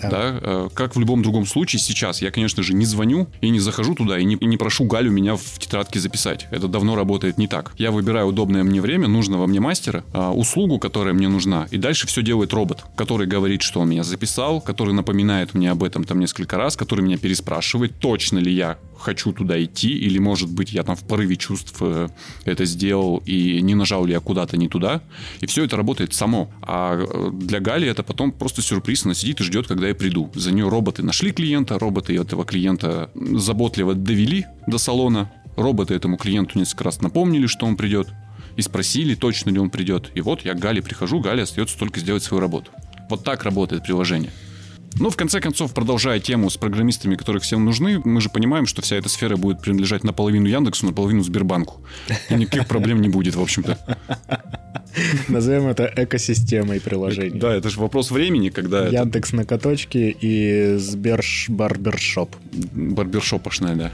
Так. 0.00 0.10
Да, 0.12 0.38
э, 0.40 0.68
как 0.74 0.94
в 0.94 1.00
любом 1.00 1.22
другом 1.24 1.44
случае 1.44 1.80
сейчас 1.80 2.22
я, 2.22 2.30
конечно 2.30 2.62
же, 2.62 2.72
не 2.72 2.84
звоню 2.84 3.26
и 3.40 3.48
не 3.50 3.58
захожу 3.58 3.96
туда 3.96 4.16
и 4.16 4.24
не, 4.24 4.36
и 4.36 4.46
не 4.46 4.56
прошу 4.56 4.84
Галю 4.84 5.10
меня 5.10 5.34
в 5.34 5.58
тетрадке 5.58 5.98
записать. 5.98 6.46
Это 6.52 6.68
давно 6.68 6.94
работает 6.94 7.36
не 7.36 7.48
так. 7.48 7.72
Я 7.78 7.90
выбираю 7.90 8.28
удобное 8.28 8.62
мне 8.62 8.80
время, 8.80 9.08
нужного 9.08 9.48
мне 9.48 9.58
мастера, 9.58 10.04
а, 10.12 10.32
услугу, 10.32 10.78
которая 10.78 11.14
мне 11.14 11.26
нужна, 11.26 11.66
и 11.72 11.78
дальше 11.78 12.06
все 12.06 12.22
делает 12.22 12.52
робот, 12.52 12.84
который 12.94 13.26
говорит, 13.26 13.62
что 13.62 13.80
он 13.80 13.88
меня 13.88 14.04
записал, 14.04 14.60
который 14.60 14.94
напоминает 14.94 15.54
мне 15.54 15.68
об 15.72 15.82
этом 15.82 16.04
там 16.04 16.20
несколько 16.20 16.56
раз, 16.58 16.76
который 16.76 17.00
меня 17.00 17.18
переспрашивает, 17.18 17.98
точно 17.98 18.38
ли 18.38 18.52
я 18.52 18.78
хочу 18.98 19.32
туда 19.32 19.62
идти, 19.62 19.90
или, 19.90 20.18
может 20.18 20.50
быть, 20.50 20.72
я 20.72 20.82
там 20.82 20.96
в 20.96 21.04
порыве 21.04 21.36
чувств 21.36 21.76
э, 21.80 22.08
это 22.44 22.64
сделал 22.64 23.22
и 23.24 23.60
не 23.62 23.74
нажал 23.74 24.04
ли 24.04 24.12
я 24.12 24.20
куда-то 24.20 24.56
не 24.56 24.68
туда. 24.68 25.02
И 25.40 25.46
все 25.46 25.64
это 25.64 25.76
работает 25.76 26.14
само. 26.14 26.50
А 26.62 26.98
э, 26.98 27.30
для 27.32 27.60
Гали 27.60 27.88
это 27.88 28.02
потом 28.02 28.32
просто 28.32 28.62
сюрприз. 28.62 29.04
Она 29.04 29.14
сидит 29.14 29.40
и 29.40 29.44
ждет, 29.44 29.66
когда 29.66 29.88
я 29.88 29.94
приду. 29.94 30.30
За 30.34 30.52
нее 30.52 30.68
роботы 30.68 31.02
нашли 31.02 31.32
клиента, 31.32 31.78
роботы 31.78 32.16
этого 32.16 32.44
клиента 32.44 33.10
заботливо 33.14 33.94
довели 33.94 34.46
до 34.66 34.78
салона. 34.78 35.30
Роботы 35.56 35.94
этому 35.94 36.16
клиенту 36.16 36.58
несколько 36.58 36.84
раз 36.84 37.00
напомнили, 37.00 37.46
что 37.46 37.66
он 37.66 37.76
придет. 37.76 38.08
И 38.56 38.62
спросили, 38.62 39.14
точно 39.14 39.50
ли 39.50 39.58
он 39.58 39.70
придет. 39.70 40.10
И 40.14 40.20
вот 40.20 40.44
я 40.44 40.54
к 40.54 40.58
Гале 40.58 40.82
прихожу, 40.82 41.20
Гале 41.20 41.44
остается 41.44 41.78
только 41.78 42.00
сделать 42.00 42.22
свою 42.22 42.40
работу. 42.40 42.70
Вот 43.08 43.24
так 43.24 43.44
работает 43.44 43.84
приложение. 43.84 44.30
Ну, 45.00 45.10
в 45.10 45.16
конце 45.16 45.40
концов, 45.40 45.72
продолжая 45.74 46.18
тему 46.20 46.50
с 46.50 46.56
программистами, 46.56 47.14
которые 47.14 47.40
всем 47.40 47.64
нужны, 47.64 48.00
мы 48.04 48.20
же 48.20 48.28
понимаем, 48.28 48.66
что 48.66 48.82
вся 48.82 48.96
эта 48.96 49.08
сфера 49.08 49.36
будет 49.36 49.60
принадлежать 49.60 50.04
наполовину 50.04 50.46
Яндексу, 50.46 50.86
наполовину 50.86 51.22
Сбербанку. 51.22 51.80
И 52.30 52.34
никаких 52.34 52.66
проблем 52.66 53.00
не 53.00 53.08
будет, 53.08 53.36
в 53.36 53.40
общем-то. 53.40 53.78
Назовем 55.28 55.66
это 55.68 55.92
экосистемой 55.96 56.80
приложений. 56.80 57.38
Да, 57.38 57.54
это 57.54 57.70
же 57.70 57.78
вопрос 57.78 58.10
времени, 58.10 58.48
когда 58.48 58.86
это 58.86 58.96
Яндекс 58.96 59.32
Ноготочки 59.32 60.16
и 60.20 60.76
Сберш 60.78 61.48
Барбершоп. 61.48 62.34
барбершопошная, 62.72 63.74
да. 63.76 63.92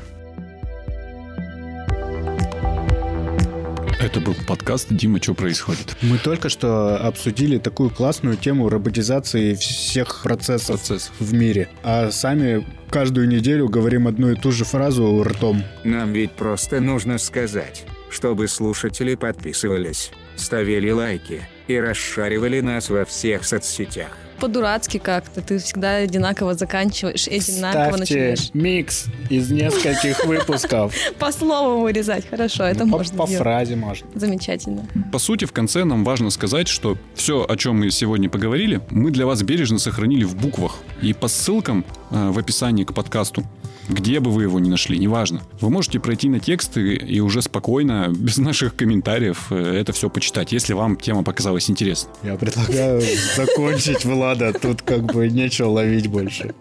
Это 4.04 4.20
был 4.20 4.34
подкаст 4.46 4.88
«Дима, 4.90 5.18
что 5.18 5.32
происходит?» 5.32 5.96
Мы 6.02 6.18
только 6.18 6.50
что 6.50 6.98
обсудили 6.98 7.56
такую 7.56 7.88
классную 7.88 8.36
тему 8.36 8.68
роботизации 8.68 9.54
всех 9.54 10.22
процессов 10.22 10.76
Процесс. 10.76 11.10
в 11.18 11.32
мире, 11.32 11.70
а 11.82 12.10
сами 12.10 12.66
каждую 12.90 13.28
неделю 13.28 13.66
говорим 13.66 14.06
одну 14.06 14.30
и 14.30 14.34
ту 14.34 14.52
же 14.52 14.66
фразу 14.66 15.22
ртом. 15.22 15.64
Нам 15.84 16.12
ведь 16.12 16.32
просто 16.32 16.80
нужно 16.80 17.16
сказать, 17.16 17.86
чтобы 18.10 18.46
слушатели 18.46 19.14
подписывались, 19.14 20.10
ставили 20.36 20.90
лайки 20.90 21.48
и 21.66 21.78
расшаривали 21.78 22.60
нас 22.60 22.90
во 22.90 23.06
всех 23.06 23.46
соцсетях. 23.46 24.18
По-дурацки 24.40 24.98
как-то. 24.98 25.40
Ты 25.40 25.58
всегда 25.58 25.96
одинаково 25.96 26.54
заканчиваешь 26.54 27.26
и 27.28 27.36
одинаково 27.36 27.82
Ставьте 27.82 27.98
начинаешь. 28.00 28.50
микс 28.54 29.06
из 29.30 29.50
нескольких 29.50 30.24
выпусков. 30.26 30.94
По 31.18 31.32
слову 31.32 31.82
вырезать. 31.82 32.28
Хорошо, 32.28 32.64
это 32.64 32.84
Ну, 32.84 32.92
По 32.92 32.98
можно 32.98 33.16
по 33.18 33.26
фразе 33.26 33.76
можно. 33.76 34.06
Замечательно. 34.14 34.86
По 35.12 35.18
сути, 35.18 35.44
в 35.44 35.52
конце 35.52 35.84
нам 35.84 36.04
важно 36.04 36.30
сказать, 36.30 36.68
что 36.68 36.96
все, 37.14 37.44
о 37.48 37.56
чем 37.56 37.78
мы 37.80 37.90
сегодня 37.90 38.28
поговорили, 38.28 38.80
мы 38.90 39.10
для 39.10 39.26
вас 39.26 39.42
бережно 39.42 39.78
сохранили 39.78 40.24
в 40.24 40.36
буквах. 40.36 40.76
И 41.02 41.12
по 41.12 41.28
ссылкам 41.28 41.84
э, 42.10 42.30
в 42.30 42.38
описании 42.38 42.84
к 42.84 42.92
подкасту, 42.92 43.44
где 43.88 44.20
бы 44.20 44.30
вы 44.30 44.42
его 44.42 44.58
ни 44.58 44.68
нашли, 44.68 44.98
неважно. 44.98 45.42
Вы 45.60 45.70
можете 45.70 46.00
пройти 46.00 46.28
на 46.28 46.40
тексты 46.40 46.94
и 46.94 47.20
уже 47.20 47.42
спокойно, 47.42 48.08
без 48.16 48.38
наших 48.38 48.76
комментариев, 48.76 49.46
э, 49.50 49.56
это 49.56 49.92
все 49.92 50.10
почитать, 50.10 50.52
если 50.52 50.72
вам 50.72 50.96
тема 50.96 51.22
показалась 51.22 51.70
интересной. 51.70 52.12
Я 52.22 52.36
предлагаю 52.36 53.02
закончить, 53.36 54.04
Влада. 54.04 54.52
Тут 54.52 54.82
как 54.82 55.04
бы 55.04 55.28
нечего 55.28 55.68
ловить 55.68 56.08
больше. 56.08 56.54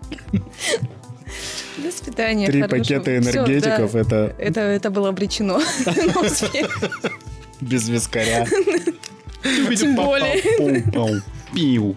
До 1.77 1.91
свидания. 1.91 2.47
Три 2.47 2.61
хорошего. 2.61 2.79
пакета 2.79 3.17
энергетиков 3.17 3.91
да. 3.93 3.99
это 3.99 4.35
Это, 4.37 4.61
это 4.61 4.89
было 4.91 5.09
обречено 5.09 5.59
без 7.61 7.89
вискаря. 7.89 8.45
Тем 9.75 9.95
более. 9.95 10.41
Пиу. 11.53 11.95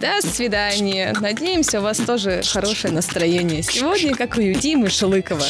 До 0.00 0.22
свидания. 0.22 1.14
Надеемся, 1.20 1.78
у 1.78 1.82
вас 1.82 1.98
тоже 1.98 2.42
хорошее 2.42 2.94
настроение 2.94 3.62
сегодня, 3.62 4.16
как 4.16 4.38
у 4.38 4.40
Димы 4.40 4.88
Шлыкова. 4.88 5.44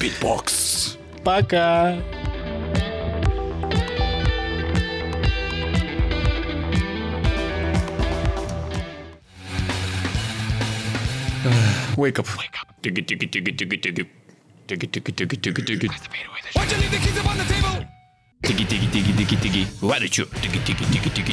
Битбокс. 0.00 0.96
Пока! 1.22 1.96
Wake 11.96 12.18
up. 12.18 12.26
Тиги, 12.82 13.02
тиги, 13.02 13.26
тиги, 13.26 13.52
тиги, 13.52 13.76
тиги. 13.76 14.10
Тиги, 14.66 14.86
тиги, 14.86 15.12
тиги, 15.12 15.36
тиги, 15.36 15.62
тиги. 15.62 15.76
Тиги, 15.76 15.86
тиги, 15.86 15.86
тиги, 15.86 15.86
тиги, 15.86 15.86
тиги. 15.86 15.90
Варичу. 16.32 16.60
Тиги, 16.68 16.86
тиги, 16.90 16.98
тиги, 16.98 17.48
тиги, 17.48 17.59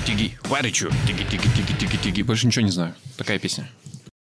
тиги. 0.01 0.33
Варичу. 0.49 0.89
Тиги, 1.07 1.23
тиги, 1.31 1.47
тиги, 1.55 1.73
тиги, 1.79 1.97
тиги. 1.97 2.21
Больше 2.21 2.47
ничего 2.47 2.65
не 2.65 2.71
знаю. 2.71 2.93
Такая 3.17 3.39
песня. 3.39 3.67